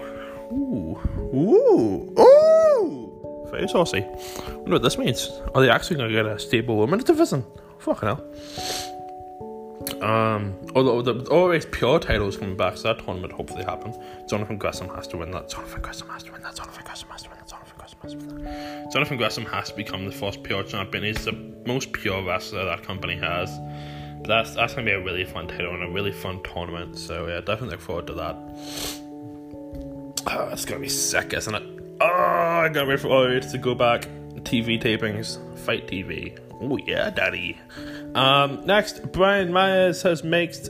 Ooh. 0.52 1.00
Ooh. 1.34 2.14
Ooh! 2.18 3.48
Very 3.50 3.68
saucy. 3.68 4.02
I 4.02 4.52
wonder 4.52 4.72
what 4.72 4.82
this 4.82 4.98
means. 4.98 5.30
Are 5.54 5.62
they 5.62 5.70
actually 5.70 5.96
going 5.96 6.10
to 6.10 6.14
get 6.14 6.26
a 6.26 6.38
stable 6.38 6.76
women's 6.76 7.04
division? 7.04 7.44
Fucking 7.78 8.08
hell. 8.08 8.94
Um, 10.02 10.54
although 10.74 11.00
the 11.00 11.28
always 11.30 11.64
pure 11.64 11.98
title 11.98 12.28
is 12.28 12.36
coming 12.36 12.56
back, 12.56 12.76
so 12.76 12.92
that 12.92 13.04
tournament 13.04 13.32
hopefully 13.32 13.64
happen. 13.64 13.94
Jonathan 14.28 14.58
Gresham 14.58 14.88
has 14.90 15.06
to 15.08 15.16
win 15.16 15.30
that. 15.30 15.48
Jonathan 15.48 15.80
Gresham 15.80 16.08
has 16.08 16.22
to 16.24 16.32
win 16.32 16.42
that. 16.42 16.54
Jonathan 16.56 16.84
Gresham 16.84 17.08
has 17.10 17.22
to 17.22 17.28
win 17.30 17.38
that. 17.38 17.48
Jonathan 17.48 17.74
Gresham 17.78 17.98
has 18.02 18.12
to 18.12 18.18
win 18.18 18.44
that. 18.44 18.92
Jonathan 18.92 19.16
Gresham 19.16 19.46
has 19.46 19.70
to 19.70 19.76
become 19.76 20.04
the 20.04 20.12
first 20.12 20.42
pure 20.42 20.62
champion. 20.64 21.04
He's 21.04 21.24
the 21.24 21.32
most 21.66 21.92
pure 21.92 22.22
wrestler 22.22 22.64
that 22.66 22.82
company 22.82 23.16
has. 23.16 23.50
But 24.18 24.28
that's 24.28 24.54
that's 24.54 24.74
gonna 24.74 24.84
be 24.84 24.92
a 24.92 25.02
really 25.02 25.24
fun 25.24 25.48
title 25.48 25.72
and 25.72 25.82
a 25.82 25.90
really 25.90 26.12
fun 26.12 26.42
tournament. 26.42 26.98
So 26.98 27.26
yeah, 27.26 27.40
definitely 27.40 27.70
look 27.70 27.80
forward 27.80 28.06
to 28.08 28.14
that. 28.14 28.36
Oh, 30.28 30.48
it's 30.52 30.64
gonna 30.64 30.80
be 30.80 30.88
sick, 30.88 31.32
isn't 31.32 31.54
it? 31.54 31.62
Oh, 32.00 32.06
I 32.06 32.68
gotta 32.68 32.86
wait 32.86 33.00
for 33.00 33.08
all 33.08 33.40
to 33.40 33.58
go 33.58 33.74
back. 33.74 34.08
TV 34.42 34.80
tapings, 34.80 35.38
FITE 35.60 35.88
TV. 35.88 36.45
Oh 36.60 36.78
yeah, 36.78 37.10
daddy. 37.10 37.58
Um, 38.14 38.64
next, 38.64 39.12
Brian 39.12 39.52
Myers 39.52 40.02
has 40.02 40.24
makes 40.24 40.68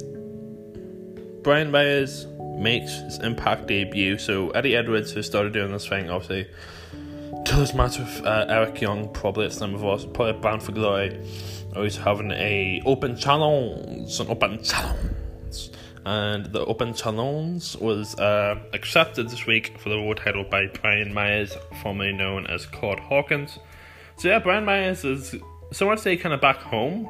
Brian 1.42 1.70
Myers 1.70 2.26
makes 2.58 2.92
his 3.00 3.18
Impact 3.18 3.66
debut. 3.66 4.18
So 4.18 4.50
Eddie 4.50 4.74
Edwards 4.76 5.12
has 5.12 5.26
started 5.26 5.52
doing 5.52 5.72
this 5.72 5.86
thing, 5.86 6.10
obviously. 6.10 6.48
His 7.46 7.74
match 7.74 7.98
with 7.98 8.26
uh, 8.26 8.46
Eric 8.48 8.80
Young, 8.80 9.08
probably 9.12 9.46
at 9.46 9.52
Slammiversary, 9.52 10.12
probably 10.12 10.40
Bound 10.40 10.62
for 10.62 10.72
Glory. 10.72 11.18
He's 11.74 11.96
having 11.96 12.32
a 12.32 12.82
open 12.84 13.16
challenge, 13.16 14.18
an 14.18 14.28
open 14.28 14.62
challenge, 14.62 15.70
and 16.04 16.46
the 16.46 16.64
open 16.64 16.92
challenge 16.94 17.76
was 17.76 18.14
uh, 18.18 18.58
accepted 18.72 19.28
this 19.28 19.46
week 19.46 19.78
for 19.78 19.90
the 19.90 20.00
world 20.00 20.16
title 20.18 20.44
by 20.44 20.66
Brian 20.66 21.14
Myers, 21.14 21.56
formerly 21.82 22.12
known 22.12 22.46
as 22.46 22.66
Claude 22.66 22.98
Hawkins. 22.98 23.58
So 24.16 24.28
yeah, 24.28 24.38
Brian 24.38 24.64
Myers 24.64 25.04
is 25.04 25.34
so 25.72 25.90
I'd 25.90 26.00
say 26.00 26.16
kind 26.16 26.34
of 26.34 26.40
back 26.40 26.58
home. 26.58 27.08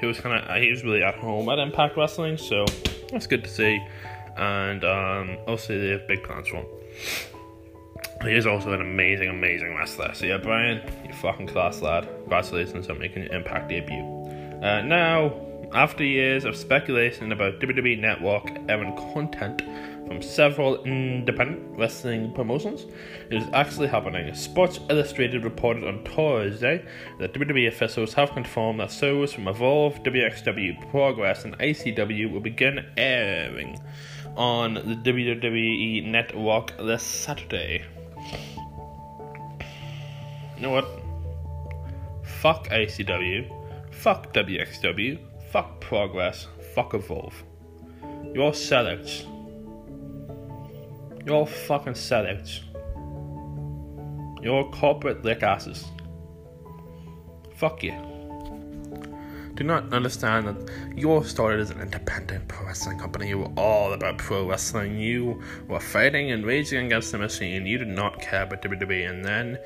He 0.00 0.06
was 0.06 0.18
kind 0.18 0.36
of 0.36 0.62
he 0.62 0.70
was 0.70 0.84
really 0.84 1.02
at 1.02 1.14
home 1.14 1.48
at 1.48 1.58
Impact 1.58 1.96
Wrestling, 1.96 2.36
so 2.36 2.64
that's 3.10 3.26
good 3.26 3.44
to 3.44 3.50
see. 3.50 3.80
And 4.36 4.84
um, 4.84 5.38
also 5.46 5.78
they 5.78 5.90
have 5.90 6.08
big 6.08 6.22
plans 6.22 6.48
for 6.48 6.56
him. 6.56 6.66
He 8.22 8.34
is 8.34 8.46
also 8.46 8.72
an 8.72 8.80
amazing, 8.80 9.28
amazing 9.28 9.74
wrestler. 9.74 10.14
So 10.14 10.26
yeah, 10.26 10.38
Brian, 10.38 10.80
you 11.06 11.12
fucking 11.12 11.48
class 11.48 11.82
lad. 11.82 12.08
Congratulations 12.20 12.88
on 12.88 12.98
making 12.98 13.24
your 13.24 13.32
Impact 13.32 13.68
debut. 13.68 14.04
Uh, 14.62 14.82
now, 14.82 15.34
after 15.74 16.04
years 16.04 16.44
of 16.44 16.56
speculation 16.56 17.32
about 17.32 17.58
WWE 17.60 17.98
Network 17.98 18.48
airing 18.68 18.94
content 19.12 19.62
from 20.06 20.22
several 20.22 20.82
independent 20.84 21.78
wrestling 21.78 22.32
promotions. 22.32 22.86
It 23.30 23.42
is 23.42 23.48
actually 23.52 23.88
happening. 23.88 24.34
Sports 24.34 24.80
Illustrated 24.90 25.44
reported 25.44 25.84
on 25.84 26.04
Thursday 26.04 26.84
that 27.18 27.32
WWE 27.34 27.68
officials 27.68 28.14
have 28.14 28.32
confirmed 28.32 28.80
that 28.80 28.90
shows 28.90 29.32
from 29.32 29.48
Evolve, 29.48 30.02
WXW, 30.02 30.90
Progress, 30.90 31.44
and 31.44 31.58
ICW 31.58 32.32
will 32.32 32.40
begin 32.40 32.84
airing 32.96 33.78
on 34.36 34.74
the 34.74 35.12
WWE 35.12 36.04
Network 36.06 36.76
this 36.78 37.02
Saturday. 37.02 37.82
You 40.56 40.62
know 40.62 40.70
what? 40.70 40.88
Fuck 42.24 42.68
ICW, 42.68 43.50
fuck 43.92 44.32
WXW, 44.32 45.18
fuck 45.50 45.80
Progress, 45.80 46.48
fuck 46.74 46.94
Evolve. 46.94 47.44
You're 48.32 48.44
all 48.44 48.52
sellouts. 48.52 49.26
You're 51.24 51.46
fucking 51.46 51.92
sellouts. 51.92 52.60
You're 54.42 54.64
corporate 54.70 55.24
lick 55.24 55.42
asses. 55.42 55.84
Fuck 57.54 57.84
you. 57.84 57.92
Do 59.54 59.62
not 59.62 59.92
understand 59.92 60.48
that 60.48 60.96
you 60.96 61.22
started 61.22 61.60
as 61.60 61.70
an 61.70 61.80
independent 61.80 62.48
pro 62.48 62.66
wrestling 62.66 62.98
company. 62.98 63.28
You 63.28 63.38
were 63.38 63.52
all 63.56 63.92
about 63.92 64.18
pro 64.18 64.48
wrestling. 64.48 64.98
You 64.98 65.40
were 65.68 65.78
fighting 65.78 66.32
and 66.32 66.44
raging 66.44 66.86
against 66.86 67.12
the 67.12 67.18
machine. 67.18 67.66
You 67.66 67.78
did 67.78 67.88
not 67.88 68.20
care 68.20 68.42
about 68.42 68.62
WWE. 68.62 69.08
And 69.08 69.24
then 69.24 69.58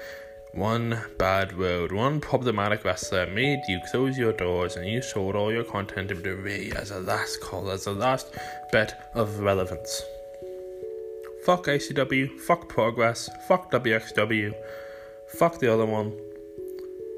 one 0.52 0.98
bad 1.18 1.54
road, 1.54 1.92
one 1.92 2.20
problematic 2.20 2.84
wrestler 2.84 3.26
made 3.26 3.60
you 3.68 3.80
close 3.90 4.18
your 4.18 4.32
doors 4.32 4.76
and 4.76 4.86
you 4.86 5.00
sold 5.00 5.36
all 5.36 5.52
your 5.52 5.64
content 5.64 6.08
to 6.08 6.16
WWE 6.16 6.74
as 6.74 6.90
a 6.90 7.00
last 7.00 7.40
call, 7.40 7.70
as 7.70 7.86
a 7.86 7.92
last 7.92 8.34
bit 8.72 8.94
of 9.14 9.38
relevance. 9.38 10.02
Fuck 11.46 11.66
ICW, 11.66 12.40
fuck 12.40 12.68
Progress, 12.68 13.30
fuck 13.46 13.70
WXW, 13.70 14.52
fuck 15.38 15.60
the 15.60 15.72
other 15.72 15.86
one. 15.86 16.12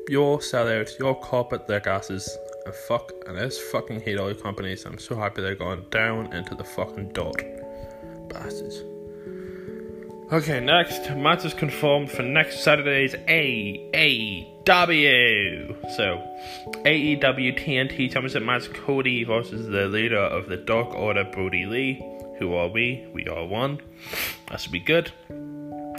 Your 0.07 0.41
sellout, 0.41 0.99
your 0.99 1.15
corporate 1.15 1.67
dick 1.67 1.87
asses, 1.87 2.37
and 2.67 2.75
fuck, 2.75 3.11
and 3.27 3.39
just 3.39 3.63
fucking 3.73 4.03
hate 4.03 4.19
all 4.19 4.31
your 4.31 4.39
companies. 4.39 4.85
I'm 4.85 4.99
so 4.99 5.17
happy 5.17 5.41
they're 5.41 5.55
going 5.55 5.87
down 5.89 6.35
into 6.35 6.55
the 6.55 6.63
fucking 6.63 7.15
dirt. 7.15 7.43
Bastards. 8.29 8.83
Okay, 10.31 10.61
next, 10.61 11.09
match 11.17 11.47
is 11.47 11.55
confirmed 11.55 12.11
for 12.11 12.21
next 12.21 12.63
Saturday's 12.63 13.15
AEW. 13.15 13.97
So, 15.97 16.23
AEW 16.85 17.59
TNT 17.59 18.13
Championship 18.13 18.43
match 18.43 18.71
Cody 18.75 19.25
versus 19.25 19.69
the 19.69 19.87
leader 19.87 20.21
of 20.21 20.51
the 20.51 20.59
Dark 20.59 20.93
Order, 20.95 21.25
Brodie 21.25 21.65
Lee. 21.65 22.18
Who 22.39 22.55
are 22.55 22.69
we? 22.69 23.07
We 23.13 23.27
are 23.27 23.45
one. 23.45 23.81
That 24.49 24.61
should 24.61 24.73
be 24.73 24.81
good. 24.81 25.11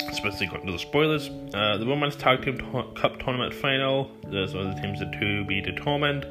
Especially 0.09 0.47
to 0.47 0.71
the 0.71 0.79
spoilers. 0.79 1.29
Uh, 1.53 1.77
the 1.77 1.85
Women's 1.85 2.15
Tag 2.15 2.43
Team 2.43 2.57
to- 2.57 2.91
Cup 2.99 3.19
Tournament 3.19 3.53
Final. 3.53 4.09
Those 4.27 4.55
are 4.55 4.63
the 4.63 4.73
teams 4.81 4.99
that 4.99 5.11
to 5.19 5.43
be 5.45 5.61
determined. 5.61 6.25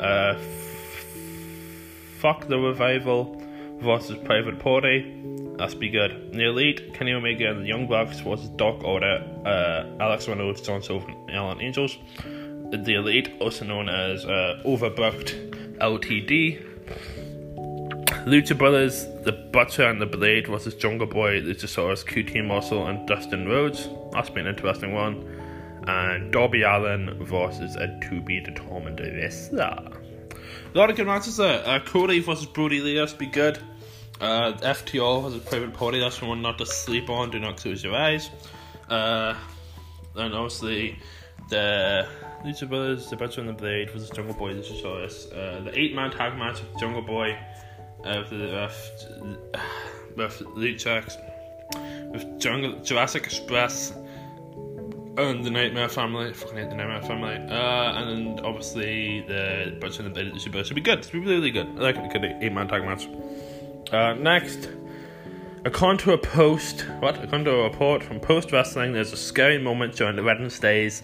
Uh, 0.00 0.34
f- 0.36 0.40
fuck 2.18 2.48
the 2.48 2.58
Revival 2.58 3.40
versus 3.80 4.16
Private 4.24 4.58
Party. 4.58 5.16
That's 5.56 5.74
be 5.74 5.90
good. 5.90 6.32
The 6.32 6.46
Elite, 6.46 6.94
Kenny 6.94 7.12
Omega 7.12 7.50
and 7.50 7.62
the 7.62 7.68
Young 7.68 7.86
Bucks 7.86 8.20
versus 8.20 8.48
Dark 8.50 8.82
Order, 8.82 9.22
uh, 9.44 9.84
Alex 10.02 10.26
Reynolds, 10.26 10.62
John 10.62 10.82
Silver, 10.82 11.06
and 11.08 11.30
Alan 11.30 11.60
Angels. 11.60 11.98
The 12.70 12.94
Elite, 12.94 13.30
also 13.40 13.64
known 13.66 13.88
as 13.88 14.24
uh, 14.24 14.62
Overbooked 14.64 15.76
LTD, 15.78 16.69
Lucha 18.26 18.56
Brothers, 18.56 19.06
The 19.24 19.32
Butcher 19.32 19.88
and 19.88 20.00
the 20.00 20.06
Blade 20.06 20.46
versus 20.46 20.74
Jungle 20.74 21.06
Boy, 21.06 21.40
Luchasaurus, 21.40 22.04
QT 22.04 22.46
Marshall, 22.46 22.86
and 22.86 23.08
Dustin 23.08 23.48
Rhodes. 23.48 23.88
That's 24.12 24.28
been 24.28 24.46
an 24.46 24.54
interesting 24.54 24.92
one. 24.92 25.26
And 25.86 26.30
Darby 26.30 26.62
Allin 26.62 27.24
versus 27.24 27.76
a 27.76 27.98
to 28.08 28.20
be 28.20 28.40
determined 28.40 29.00
wrestler. 29.00 29.90
A 30.74 30.78
lot 30.78 30.90
of 30.90 30.96
good 30.96 31.06
matches 31.06 31.38
there. 31.38 31.66
Uh, 31.66 31.80
Cody 31.80 32.20
versus 32.20 32.44
Brodie 32.44 32.82
Lee, 32.82 32.98
that's 32.98 33.14
be 33.14 33.24
good. 33.24 33.58
Uh, 34.20 34.52
FTR 34.52 35.24
has 35.24 35.34
a 35.34 35.38
private 35.38 35.72
party, 35.72 35.98
that's 35.98 36.20
one 36.20 36.42
not 36.42 36.58
to 36.58 36.66
sleep 36.66 37.08
on, 37.08 37.30
do 37.30 37.40
not 37.40 37.56
close 37.56 37.82
your 37.82 37.94
eyes. 37.94 38.28
Uh, 38.90 39.34
and 40.14 40.34
obviously, 40.34 40.98
the 41.48 42.06
Lucha 42.44 42.68
Brothers, 42.68 43.08
the 43.08 43.16
Butcher 43.16 43.40
and 43.40 43.48
the 43.48 43.54
Blade 43.54 43.90
versus 43.90 44.10
Jungle 44.10 44.34
Boy, 44.34 44.52
Luchasaurus. 44.52 45.32
Uh, 45.32 45.64
the 45.64 45.78
eight 45.78 45.94
man 45.94 46.10
tag 46.10 46.36
match 46.36 46.60
with 46.60 46.78
Jungle 46.78 47.02
Boy, 47.02 47.38
with, 48.04 48.30
the, 48.30 48.56
uh, 48.56 48.70
with 50.16 50.38
Luchax, 50.56 51.16
with 52.12 52.38
Jungle, 52.38 52.78
Jurassic 52.82 53.24
Express, 53.24 53.92
and 55.16 55.44
the 55.44 55.50
Nightmare 55.50 55.88
Family. 55.88 56.32
Fucking 56.32 56.56
hate 56.56 56.70
the 56.70 56.76
Nightmare 56.76 57.02
Family. 57.02 57.34
Uh, 57.34 58.02
and 58.02 58.40
obviously 58.40 59.24
the 59.28 59.76
Butcher 59.80 60.02
and 60.02 60.14
the 60.14 60.22
Blade, 60.22 60.32
Brothers. 60.50 60.68
Should 60.68 60.74
be 60.74 60.80
good. 60.80 61.04
Should 61.04 61.12
be 61.12 61.20
really, 61.20 61.50
good. 61.50 61.66
I 61.66 61.80
like 61.80 61.96
it. 61.96 62.12
Good 62.12 62.24
eight 62.24 62.52
man 62.52 62.68
tag 62.68 62.84
match. 62.84 63.08
Uh, 63.92 64.14
next. 64.14 64.68
A 65.62 65.70
post, 66.16 66.86
what? 67.00 67.22
A 67.22 67.26
report 67.64 68.02
from 68.02 68.18
Post 68.18 68.50
Wrestling, 68.50 68.94
there's 68.94 69.12
a 69.12 69.16
scary 69.16 69.58
moment 69.58 69.94
during 69.94 70.16
the 70.16 70.22
Wednesday's 70.22 71.02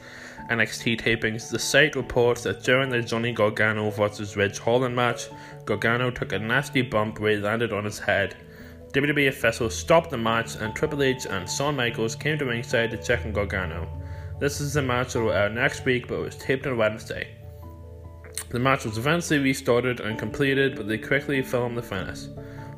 NXT 0.51 1.01
tapings. 1.01 1.51
The 1.51 1.59
site 1.59 1.97
reports 1.97 2.43
that 2.43 2.63
during 2.63 2.91
the 2.91 3.03
Johnny 3.03 3.33
Gargano 3.33 3.91
vs. 3.91 4.37
Ridge 4.37 4.59
Holland 4.59 4.95
match, 4.95 5.29
Gargano 5.65 6.11
took 6.11 6.33
a 6.33 6.39
nasty 6.39 6.83
bump 6.83 7.19
where 7.19 7.33
he 7.33 7.39
landed 7.39 7.73
on 7.73 7.85
his 7.85 7.99
head. 7.99 8.37
WWE 8.93 9.29
officials 9.29 9.77
stopped 9.77 10.11
the 10.11 10.17
match, 10.19 10.57
and 10.57 10.75
Triple 10.75 11.03
H 11.03 11.27
and 11.27 11.51
Shawn 11.51 11.77
Michaels 11.77 12.17
came 12.17 12.39
to 12.39 12.47
ringside 12.47 12.91
to 12.93 12.97
check 12.97 13.25
on 13.25 13.33
Gargano. 13.33 13.89
This 14.39 14.61
is 14.61 14.75
the 14.75 14.83
match 14.83 15.15
that 15.15 15.21
will 15.21 15.33
air 15.33 15.49
next 15.51 15.85
week, 15.85 16.09
but 16.09 16.17
it 16.17 16.25
was 16.25 16.37
taped 16.37 16.67
on 16.67 16.77
Wednesday. 16.77 17.29
The 18.51 18.59
match 18.59 18.85
was 18.85 18.97
eventually 18.97 19.41
restarted 19.41 20.01
and 20.01 20.19
completed, 20.19 20.77
but 20.77 20.87
they 20.87 20.99
quickly 20.99 21.43
filmed 21.43 21.77
the 21.77 21.83
finish. 21.83 22.27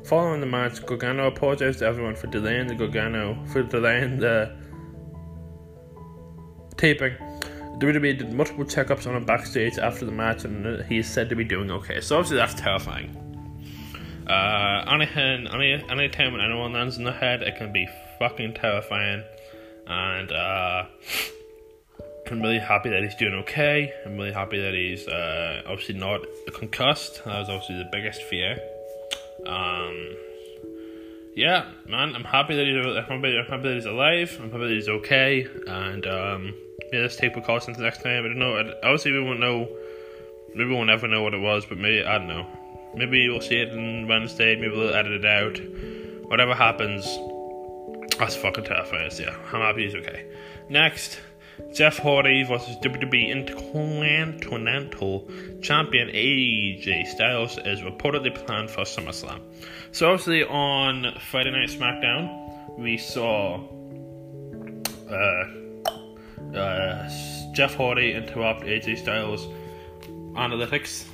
Following 0.05 0.39
the 0.39 0.47
match, 0.47 0.83
Gargano 0.85 1.27
apologized 1.27 1.79
to 1.79 1.85
everyone 1.85 2.15
for 2.15 2.27
delaying 2.27 2.67
the 2.67 2.75
Gargano 2.75 3.37
for 3.45 3.61
delaying 3.61 4.17
the 4.17 4.57
taping. 6.77 7.13
WWE 7.79 8.17
did 8.17 8.33
multiple 8.33 8.65
checkups 8.65 9.07
on 9.07 9.15
him 9.15 9.25
backstage 9.25 9.77
after 9.77 10.05
the 10.05 10.11
match, 10.11 10.43
and 10.43 10.85
he 10.85 10.97
is 10.97 11.07
said 11.07 11.29
to 11.29 11.35
be 11.35 11.45
doing 11.45 11.71
okay. 11.71 12.01
So 12.01 12.17
obviously 12.17 12.37
that's 12.37 12.53
terrifying. 12.55 13.15
Uh, 14.27 14.85
anything, 14.91 15.47
any 15.47 16.09
time 16.09 16.33
when 16.33 16.41
anyone 16.41 16.73
lands 16.73 16.97
in 16.97 17.03
the 17.03 17.11
head, 17.11 17.41
it 17.41 17.55
can 17.55 17.71
be 17.71 17.87
fucking 18.19 18.53
terrifying, 18.53 19.23
and 19.87 20.31
uh, 20.31 20.83
I'm 22.29 22.41
really 22.41 22.59
happy 22.59 22.89
that 22.89 23.01
he's 23.01 23.15
doing 23.15 23.33
okay. 23.35 23.91
I'm 24.05 24.17
really 24.17 24.33
happy 24.33 24.61
that 24.61 24.73
he's 24.73 25.07
uh, 25.07 25.63
obviously 25.65 25.95
not 25.95 26.21
concussed. 26.53 27.23
That 27.25 27.39
was 27.39 27.49
obviously 27.49 27.77
the 27.77 27.89
biggest 27.91 28.21
fear. 28.23 28.59
Um, 29.47 30.15
yeah, 31.35 31.71
man, 31.87 32.13
I'm 32.15 32.25
happy 32.25 32.55
that 32.55 32.65
he's 32.67 32.85
I'm 32.85 33.03
happy, 33.03 33.37
I'm 33.37 33.45
happy 33.45 33.69
that 33.69 33.75
he's 33.75 33.85
alive. 33.85 34.37
I'm 34.41 34.51
happy 34.51 34.67
that 34.67 34.73
he's 34.73 34.89
okay, 34.89 35.47
and 35.65 36.05
um, 36.05 36.53
yeah, 36.91 37.01
let's 37.01 37.15
take 37.15 37.33
precautions 37.33 37.77
the 37.77 37.83
next 37.83 38.01
time. 38.01 38.25
I 38.25 38.27
don't 38.27 38.39
know. 38.39 38.73
Obviously, 38.83 39.11
we 39.11 39.21
won't 39.21 39.39
know. 39.39 39.67
Maybe 40.55 40.69
we'll 40.69 40.85
never 40.85 41.07
know 41.07 41.21
what 41.21 41.33
it 41.33 41.41
was, 41.41 41.65
but 41.65 41.77
maybe 41.77 42.03
I 42.03 42.17
don't 42.17 42.27
know. 42.27 42.47
Maybe 42.95 43.29
we'll 43.29 43.41
see 43.41 43.57
it 43.57 43.71
on 43.71 44.07
Wednesday. 44.07 44.55
Maybe 44.55 44.75
we'll 44.75 44.93
edit 44.93 45.23
it 45.23 45.25
out. 45.25 45.59
Whatever 46.29 46.55
happens, 46.55 47.05
that's 48.17 48.35
fucking 48.35 48.65
terrifying. 48.65 49.11
Yeah, 49.19 49.35
I'm 49.53 49.61
happy 49.61 49.85
he's 49.85 49.95
okay. 49.95 50.25
Next, 50.69 51.19
Jeff 51.73 51.97
Hardy 51.97 52.43
versus 52.43 52.75
WWE 52.77 53.29
Intercontinental 53.29 55.27
Champion 55.61 56.09
AJ 56.09 57.07
Styles 57.07 57.57
is 57.59 57.81
reportedly 57.81 58.33
planned 58.45 58.69
for 58.69 58.81
SummerSlam. 58.81 59.41
So 59.91 60.11
obviously 60.11 60.43
on 60.43 61.15
Friday 61.29 61.51
Night 61.51 61.69
SmackDown, 61.69 62.77
we 62.77 62.97
saw 62.97 63.61
uh, 65.09 65.45
uh, 66.55 67.09
Jeff 67.53 67.75
Hardy 67.75 68.13
interrupt 68.13 68.61
AJ 68.61 68.99
Styles 68.99 69.47
analytics 70.33 71.05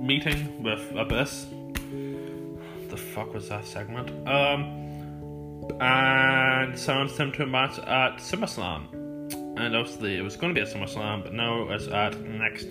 meeting 0.00 0.62
with 0.62 0.92
Abyss. 0.96 1.46
The 2.88 2.96
fuck 2.96 3.34
was 3.34 3.48
that 3.48 3.64
segment? 3.64 4.10
Um, 4.28 4.82
and 5.80 6.78
sounds 6.78 7.16
him 7.16 7.32
to 7.32 7.44
a 7.44 7.46
match 7.46 7.78
at 7.78 8.18
SummerSlam 8.18 9.04
and 9.56 9.76
obviously 9.76 10.16
it 10.16 10.22
was 10.22 10.36
going 10.36 10.54
to 10.54 10.60
be 10.60 10.66
at 10.66 10.74
SummerSlam, 10.74 11.22
but 11.22 11.32
now 11.32 11.68
it's 11.70 11.86
at 11.88 12.20
next. 12.20 12.68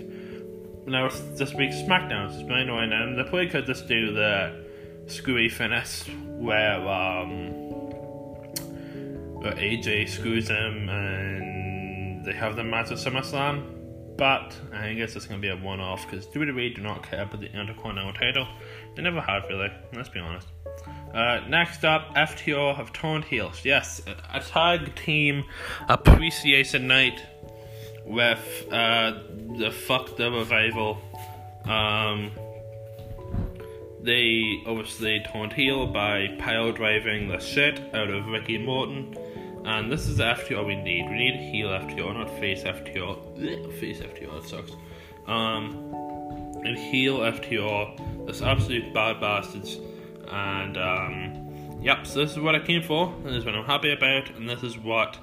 Now 0.86 1.06
it's 1.06 1.20
this 1.38 1.54
week's 1.54 1.76
SmackDown. 1.78 2.34
It's 2.34 2.44
been 2.44 2.58
annoying, 2.58 2.92
and 2.92 3.18
they 3.18 3.24
probably 3.24 3.48
could 3.48 3.66
just 3.66 3.88
do 3.88 4.14
the 4.14 4.64
screwy 5.08 5.50
finish 5.50 6.08
where 6.38 6.80
um 6.88 7.52
where 9.42 9.54
AJ 9.54 10.10
screws 10.10 10.50
him 10.50 10.90
and 10.90 11.33
they 12.24 12.34
have 12.34 12.56
the 12.56 12.64
match 12.64 12.92
at 12.92 12.98
SummerSlam. 12.98 13.80
But 14.18 14.56
I 14.72 14.94
guess 14.94 15.16
it's 15.16 15.26
going 15.26 15.42
to 15.42 15.46
be 15.46 15.50
a 15.50 15.58
one-off 15.58 16.06
because 16.06 16.28
WWE 16.28 16.76
do 16.76 16.82
not 16.82 17.02
care 17.02 17.24
about 17.24 17.40
the 17.42 17.48
Intercontinental 17.48 18.14
title. 18.14 18.48
They 18.96 19.02
never 19.02 19.20
have 19.20 19.44
really. 19.50 19.70
Let's 19.96 20.10
be 20.10 20.20
honest. 20.20 20.48
Uh, 21.14 21.42
next 21.48 21.84
up, 21.84 22.14
FTR 22.16 22.76
have 22.76 22.94
turned 22.94 23.26
heels. 23.26 23.62
Yes, 23.64 24.02
a, 24.06 24.38
a 24.38 24.40
tag 24.40 24.96
team 24.96 25.46
appreciation 25.90 26.88
night 26.88 27.22
with 28.06 28.68
uh, 28.72 29.20
the 29.58 29.72
Fuck 29.72 30.16
the 30.18 30.32
Revival. 30.32 31.02
Um, 31.66 32.32
they 34.02 34.62
obviously 34.66 35.24
turned 35.32 35.54
heel 35.54 35.88
by 35.88 36.36
pile 36.40 36.72
driving 36.72 37.30
the 37.30 37.40
shit 37.40 37.80
out 37.96 38.10
of 38.10 38.28
Ricky 38.28 38.58
Morton. 38.58 39.16
And 39.66 39.92
this 39.92 40.08
is 40.08 40.18
the 40.18 40.24
FTR 40.24 40.66
we 40.66 40.76
need. 40.76 41.10
We 41.10 41.16
need 41.16 41.36
heel 41.52 41.70
FTR, 41.70 42.14
not 42.14 42.30
face 42.40 42.64
FTR. 42.64 43.80
Face 43.80 44.00
FTR, 44.00 44.44
it 44.44 44.50
sucks. 44.50 44.72
Um, 45.28 45.92
and 46.66 46.78
heel 46.78 47.20
FTR, 47.20 48.26
this 48.28 48.42
absolute 48.42 48.94
bad 48.94 49.20
bastards 49.20 49.80
and 50.34 50.78
um, 50.78 51.80
yep, 51.82 52.08
so 52.08 52.20
this 52.20 52.32
is 52.32 52.40
what 52.40 52.56
I 52.56 52.60
came 52.60 52.82
for, 52.82 53.14
this 53.24 53.34
is 53.34 53.46
what 53.46 53.56
I'm 53.56 53.66
happy 53.66 53.92
about, 53.92 54.30
and 54.32 54.50
this 54.50 54.64
is 54.64 54.78
what 54.78 55.18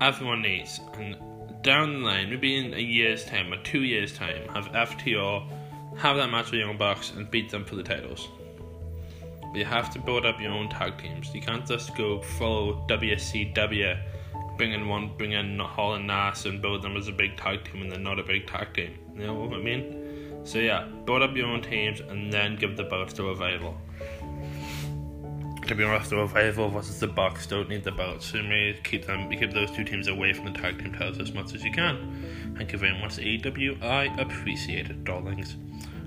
everyone 0.00 0.42
needs. 0.42 0.80
And 0.94 1.16
down 1.62 1.92
the 1.92 1.98
line, 2.00 2.30
maybe 2.30 2.56
in 2.56 2.74
a 2.74 2.78
year's 2.78 3.24
time 3.24 3.52
or 3.52 3.62
two 3.62 3.82
years' 3.82 4.12
time, 4.12 4.48
have 4.48 4.66
FTR 4.72 5.48
have 5.98 6.16
that 6.16 6.30
match 6.30 6.50
with 6.50 6.60
Young 6.60 6.78
Bucks 6.78 7.12
and 7.12 7.30
beat 7.30 7.50
them 7.50 7.64
for 7.64 7.76
the 7.76 7.82
titles. 7.82 8.28
But 9.50 9.58
you 9.58 9.64
have 9.64 9.90
to 9.90 9.98
build 9.98 10.24
up 10.24 10.40
your 10.40 10.52
own 10.52 10.68
tag 10.68 10.98
teams. 10.98 11.34
You 11.34 11.40
can't 11.40 11.66
just 11.66 11.96
go 11.96 12.20
follow 12.22 12.84
WCW, 12.88 13.98
bring 14.56 14.72
in 14.72 14.88
one, 14.88 15.10
bring 15.16 15.32
in 15.32 15.58
Hall 15.58 15.94
and 15.94 16.06
Nash, 16.06 16.44
and 16.46 16.62
build 16.62 16.82
them 16.82 16.96
as 16.96 17.08
a 17.08 17.12
big 17.12 17.36
tag 17.36 17.64
team, 17.64 17.82
and 17.82 17.90
they're 17.90 17.98
not 17.98 18.18
a 18.18 18.22
big 18.22 18.46
tag 18.46 18.74
team. 18.74 18.98
You 19.16 19.26
know 19.26 19.34
what 19.34 19.52
I 19.52 19.62
mean? 19.62 20.40
So 20.44 20.58
yeah, 20.58 20.88
build 21.04 21.22
up 21.22 21.36
your 21.36 21.46
own 21.46 21.62
teams 21.62 22.00
and 22.00 22.32
then 22.32 22.56
give 22.56 22.76
the 22.76 22.84
belts 22.84 23.12
to 23.14 23.24
Revival 23.24 23.76
to 25.70 25.76
be 25.76 25.84
honest, 25.84 26.10
the 26.10 26.16
Revival 26.16 26.68
versus 26.68 26.98
the 26.98 27.06
Bucks 27.06 27.46
don't 27.46 27.68
need 27.68 27.84
the 27.84 27.92
belts, 27.92 28.26
so 28.26 28.38
you 28.38 28.42
may 28.42 28.76
keep 28.82 29.06
them 29.06 29.30
keep 29.30 29.52
those 29.52 29.70
two 29.70 29.84
teams 29.84 30.08
away 30.08 30.32
from 30.32 30.46
the 30.46 30.50
tag 30.50 30.80
team 30.80 30.92
titles 30.92 31.20
as 31.20 31.32
much 31.32 31.54
as 31.54 31.62
you 31.62 31.70
can. 31.70 32.54
Thank 32.56 32.72
you 32.72 32.78
very 32.78 32.98
much, 33.00 33.18
AEW. 33.18 33.80
I 33.80 34.06
appreciate 34.20 34.90
it, 34.90 35.04
darlings. 35.04 35.54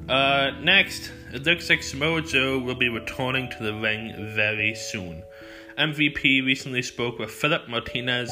Uh, 0.10 0.52
next, 0.62 1.12
it 1.32 1.46
looks 1.46 1.70
like 1.70 1.82
Samoa 1.82 2.22
Joe 2.22 2.60
will 2.60 2.76
be 2.76 2.90
returning 2.90 3.50
to 3.52 3.64
the 3.64 3.74
ring 3.74 4.14
very 4.36 4.76
soon. 4.76 5.24
MVP 5.78 6.46
recently 6.46 6.82
spoke 6.82 7.18
with 7.18 7.32
Philip 7.32 7.70
Martinez 7.70 8.32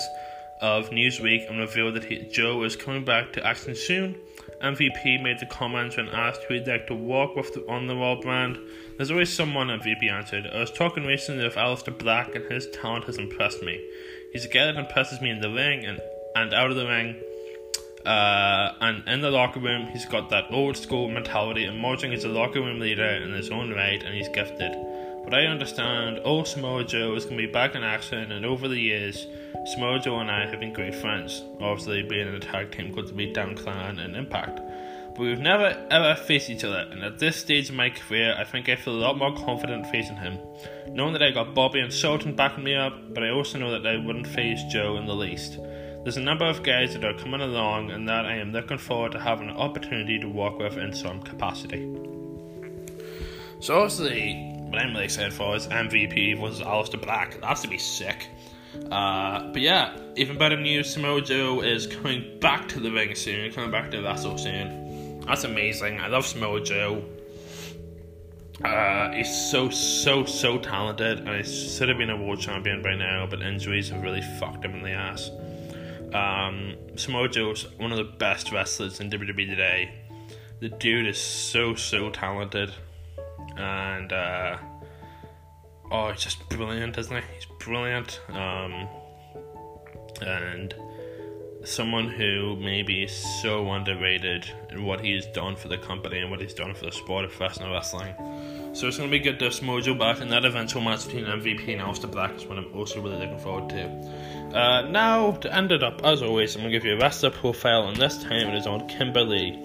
of 0.62 0.90
Newsweek 0.90 1.50
and 1.50 1.60
revealed 1.60 1.96
that 1.96 2.04
he, 2.04 2.28
Joe 2.32 2.64
is 2.64 2.76
coming 2.76 3.06
back 3.06 3.34
to 3.34 3.46
action 3.46 3.74
soon. 3.76 4.16
MVP 4.62 5.24
made 5.24 5.40
the 5.40 5.48
comments 5.48 5.98
when 5.98 6.10
asked 6.10 6.44
who 6.44 6.54
he'd 6.54 6.68
like 6.68 6.88
to 6.88 6.94
work 6.94 7.36
with 7.36 7.54
the, 7.54 7.68
on 7.68 7.88
the 7.88 7.96
Raw 7.96 8.20
brand. 8.20 8.60
There's 8.98 9.10
always 9.10 9.34
someone, 9.34 9.68
MVP 9.68 10.12
answered. 10.12 10.48
I 10.54 10.60
was 10.60 10.72
talking 10.72 11.06
recently 11.06 11.46
with 11.46 11.56
Aleister 11.56 11.98
Black, 11.98 12.36
and 12.36 12.46
his 12.52 12.68
talent 12.70 13.06
has 13.06 13.18
impressed 13.18 13.64
me. 13.64 13.84
He's 14.34 14.46
a 14.46 14.50
guy 14.50 14.66
that 14.66 14.76
impresses 14.76 15.20
me 15.20 15.32
in 15.32 15.42
the 15.42 15.50
ring 15.50 15.86
and, 15.86 16.00
and 16.36 16.54
out 16.54 16.70
of 16.70 16.76
the 16.76 16.86
ring. 16.86 17.16
Uh, 18.06 18.74
and 18.82 19.08
in 19.08 19.22
the 19.22 19.30
locker 19.30 19.60
room, 19.60 19.88
he's 19.88 20.06
got 20.06 20.30
that 20.30 20.46
old 20.52 20.76
school 20.76 21.08
mentality, 21.08 21.66
and 21.66 21.78
emerging 21.78 22.14
as 22.14 22.24
a 22.24 22.30
locker 22.30 22.62
room 22.62 22.80
leader 22.80 23.04
in 23.04 23.32
his 23.34 23.50
own 23.50 23.72
right, 23.72 24.02
and 24.04 24.16
he's 24.16 24.30
gifted. 24.30 24.76
But 25.24 25.36
I 25.36 25.46
understand 25.46 26.20
old 26.24 26.48
Samoa 26.48 26.84
Joe 26.84 27.14
is 27.16 27.26
going 27.26 27.38
to 27.38 27.46
be 27.46 27.52
back 27.52 27.76
in 27.76 27.84
action, 27.84 28.32
and 28.32 28.46
over 28.46 28.68
the 28.68 28.80
years, 28.80 29.28
Samoa 29.66 30.00
Joe 30.00 30.20
and 30.20 30.32
I 30.32 30.48
have 30.48 30.60
been 30.60 30.74
great 30.74 30.96
friends, 30.96 31.44
obviously 31.60 32.02
being 32.02 32.28
in 32.28 32.34
a 32.34 32.40
tag 32.40 32.72
team 32.72 32.92
called 32.94 33.08
the 33.08 33.14
Beatdown 33.14 33.56
Clan 33.56 34.00
and 34.00 34.16
Impact. 34.16 34.60
But 35.12 35.20
we've 35.20 35.40
never 35.40 35.78
ever 35.92 36.16
faced 36.16 36.50
each 36.50 36.64
other, 36.64 36.88
and 36.90 37.04
at 37.04 37.20
this 37.20 37.38
stage 37.38 37.70
of 37.70 37.76
my 37.76 37.92
career, 37.92 38.34
I 38.36 38.46
think 38.46 38.68
I 38.68 38.76
feel 38.76 38.96
a 38.96 39.06
lot 39.06 39.18
more 39.18 39.36
confident 39.36 39.86
facing 39.88 40.16
him. 40.16 40.40
Knowing 40.88 41.14
that 41.14 41.22
I 41.22 41.30
got 41.30 41.54
Bobby 41.54 41.82
and 41.82 41.94
Shelton 41.94 42.36
backing 42.36 42.64
me 42.64 42.74
up, 42.76 43.14
but 43.14 43.24
I 43.24 43.30
also 43.30 43.60
know 43.60 43.72
that 43.72 43.86
I 43.86 43.98
wouldn't 43.98 44.26
face 44.26 44.64
Joe 44.72 44.98
in 44.98 45.06
the 45.06 45.16
least. 45.16 45.60
There's 46.04 46.18
a 46.18 46.22
number 46.22 46.46
of 46.46 46.64
guys 46.64 46.94
that 46.94 47.06
are 47.06 47.14
coming 47.14 47.42
along, 47.42 47.92
and 47.92 48.10
that 48.10 48.26
I 48.26 48.38
am 48.38 48.52
looking 48.52 48.80
forward 48.80 49.12
to 49.12 49.20
having 49.20 49.50
an 49.50 49.56
opportunity 49.56 50.18
to 50.20 50.28
work 50.28 50.58
with 50.58 50.78
in 50.78 50.94
some 50.94 51.22
capacity. 51.22 51.88
So, 53.60 53.82
obviously, 53.82 54.52
what 54.70 54.82
I'm 54.82 54.94
really 54.94 55.06
excited 55.06 55.32
for 55.32 55.56
is 55.56 55.68
MVP 55.68 56.40
versus 56.40 56.62
Aleister 56.62 57.00
Black. 57.00 57.40
That's 57.40 57.62
to 57.62 57.68
be 57.68 57.78
sick. 57.78 58.30
Uh, 58.90 59.52
but 59.52 59.62
yeah, 59.62 59.96
even 60.16 60.40
better 60.40 60.60
news: 60.60 60.92
Samoa 60.92 61.22
Joe 61.22 61.62
is 61.62 61.86
coming 61.86 62.40
back 62.40 62.68
to 62.70 62.80
the 62.80 62.92
ring 62.92 63.14
soon. 63.14 63.52
Coming 63.52 63.70
back 63.70 63.92
to 63.92 64.02
wrestle 64.02 64.40
soon. 64.40 65.20
That's 65.28 65.44
amazing. 65.44 66.00
I 66.00 66.08
love 66.08 66.26
Samoa 66.26 66.62
Joe. 66.62 67.06
Uh, 68.64 69.12
he's 69.12 69.52
so 69.52 69.70
so 69.70 70.26
so 70.26 70.58
talented, 70.58 71.20
and 71.20 71.30
he 71.30 71.44
should 71.44 71.90
have 71.90 72.00
been 72.00 72.10
a 72.10 72.18
world 72.18 72.40
champion 72.40 72.82
by 72.82 72.96
now, 72.96 73.28
but 73.30 73.44
injuries 73.44 73.90
have 73.90 74.02
really 74.02 74.22
fucked 74.40 74.66
him 74.66 74.74
in 74.74 74.82
the 74.82 74.92
ass. 74.92 75.30
Um, 76.14 76.76
Samoa 76.96 77.30
Joe's 77.30 77.68
one 77.78 77.92
of 77.92 77.98
the 77.98 78.04
best 78.04 78.52
wrestlers 78.52 79.00
in 79.00 79.10
WWE 79.10 79.48
today. 79.48 79.94
The 80.60 80.70
dude 80.70 81.08
is 81.08 81.18
so 81.18 81.76
so 81.76 82.10
talented, 82.10 82.72
and 83.58 84.12
uh, 84.12 84.58
oh, 85.92 86.12
he's 86.12 86.22
just 86.22 86.48
brilliant, 86.50 86.98
isn't 86.98 87.16
he? 87.16 87.24
He's 87.36 87.48
brilliant. 87.60 88.20
Um, 88.30 88.88
and 90.22 90.76
someone 91.64 92.10
who 92.10 92.56
maybe 92.58 93.04
is 93.04 93.12
so 93.42 93.72
underrated 93.72 94.50
in 94.72 94.84
what 94.84 95.04
he's 95.04 95.26
done 95.28 95.56
for 95.56 95.68
the 95.68 95.78
company 95.78 96.20
and 96.20 96.32
what 96.32 96.42
he's 96.42 96.54
done 96.54 96.74
for 96.74 96.86
the 96.86 96.92
sport 96.92 97.26
of 97.26 97.32
professional 97.32 97.72
wrestling. 97.72 98.14
So 98.74 98.88
it's 98.88 98.98
going 98.98 99.10
to 99.10 99.12
be 99.12 99.20
good 99.20 99.38
to 99.40 99.46
have 99.46 99.54
Mojo 99.56 100.00
back, 100.00 100.22
and 100.22 100.32
that 100.32 100.46
eventual 100.46 100.82
match 100.82 101.06
between 101.06 101.26
MVP 101.26 101.74
and 101.74 101.82
Aleister 101.82 102.10
Black 102.10 102.36
is 102.36 102.46
what 102.46 102.58
I'm 102.58 102.74
also 102.74 103.02
really 103.02 103.18
looking 103.18 103.38
forward 103.38 103.70
to. 103.72 104.58
Uh, 104.58 104.90
now, 104.90 105.32
to 105.32 105.54
end 105.54 105.74
it 105.74 105.84
up, 105.84 106.06
as 106.06 106.22
always, 106.22 106.56
I'm 106.56 106.62
going 106.62 106.72
to 106.72 106.80
give 106.80 106.86
you 106.86 106.94
a 106.94 106.98
wrestler 106.98 107.32
profile, 107.32 107.90
and 107.90 107.98
this 107.98 108.24
time 108.24 108.48
it 108.48 108.56
is 108.56 108.68
on 108.68 108.88
Kimber 108.88 109.24
Lee. 109.24 109.60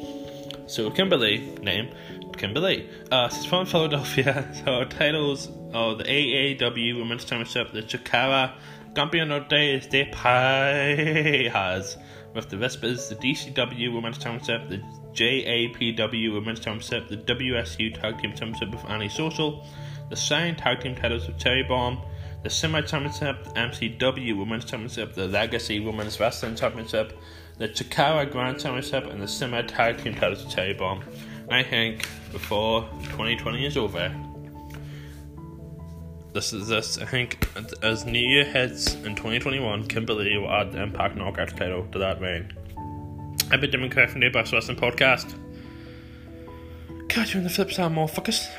So, 0.67 0.91
Kimber 0.91 1.17
Lee, 1.17 1.55
name, 1.63 1.89
Kimberly. 2.37 2.89
Uh, 3.11 3.29
she's 3.29 3.45
from 3.45 3.67
Philadelphia, 3.67 4.49
so 4.65 4.81
her 4.81 4.85
titles 4.85 5.51
are 5.73 5.95
the 5.95 6.05
AAW 6.05 6.99
Women's 6.99 7.25
Championship, 7.25 7.73
the 7.73 7.83
Chikara 7.83 8.55
Campeonato 8.93 9.89
de 9.89 10.11
Parejas, 10.11 11.97
with 12.37 12.49
the 12.51 12.57
Vespers, 12.57 13.09
the 13.09 13.17
DCW 13.17 13.93
Women's 13.93 14.19
Championship, 14.19 14.69
the 14.69 14.79
JAPW 15.13 16.35
Women's 16.35 16.61
Championship, 16.61 17.09
the 17.09 17.17
WSU 17.17 17.99
Tag 18.01 18.21
Team 18.21 18.33
Championship 18.33 18.71
with 18.71 18.85
Annie 18.85 19.09
Social, 19.09 19.67
the 20.11 20.17
Shine 20.17 20.55
Tag 20.55 20.81
Team 20.81 20.95
titles 20.95 21.27
with 21.27 21.39
Cherry 21.39 21.63
Bomb, 21.65 22.01
the 22.43 22.51
SHIMMER 22.51 22.83
Championship, 22.83 23.43
the 23.43 23.51
MCW 23.51 24.39
Women's 24.39 24.67
Championship, 24.67 25.15
the 25.15 25.27
Legacy 25.27 25.81
Women's 25.81 26.21
Wrestling 26.21 26.55
Championship, 26.55 27.19
the 27.59 27.69
Chikara 27.69 28.31
Grand 28.31 28.61
Championship, 28.61 29.07
and 29.07 29.21
the 29.21 29.27
SHIMMER 29.27 29.65
Tag 29.65 30.03
Team 30.03 30.15
titles 30.15 30.45
with 30.45 30.55
Cherry 30.55 30.75
Bomb. 30.75 31.03
I 31.51 31.63
think 31.63 32.07
before 32.31 32.83
2020 33.05 33.67
is 33.67 33.77
over, 33.77 34.15
this 36.37 36.53
is 36.53 36.69
this. 36.69 36.99
I 36.99 37.07
think 37.07 37.49
as 37.83 38.05
New 38.05 38.19
Year 38.19 38.45
hits 38.45 38.93
in 38.93 39.17
2021, 39.17 39.89
Kimber 39.89 40.13
Lee 40.13 40.37
will 40.37 40.51
add 40.51 40.71
the 40.71 40.83
Impact 40.83 41.17
Knockout 41.17 41.57
title 41.57 41.87
to 41.93 41.99
that 41.99 42.21
reign. 42.21 42.53
I've 43.51 43.63
been 43.63 43.71
Damon 43.71 43.89
Craig 43.89 44.11
from 44.11 44.21
the 44.21 44.29
Best 44.29 44.53
Wrestling 44.53 44.77
Podcast. 44.77 45.35
Catch 47.09 47.33
you 47.33 47.39
in 47.39 47.45
the 47.45 47.51
flip 47.51 47.73
side, 47.73 47.91
motherfuckers. 47.91 48.51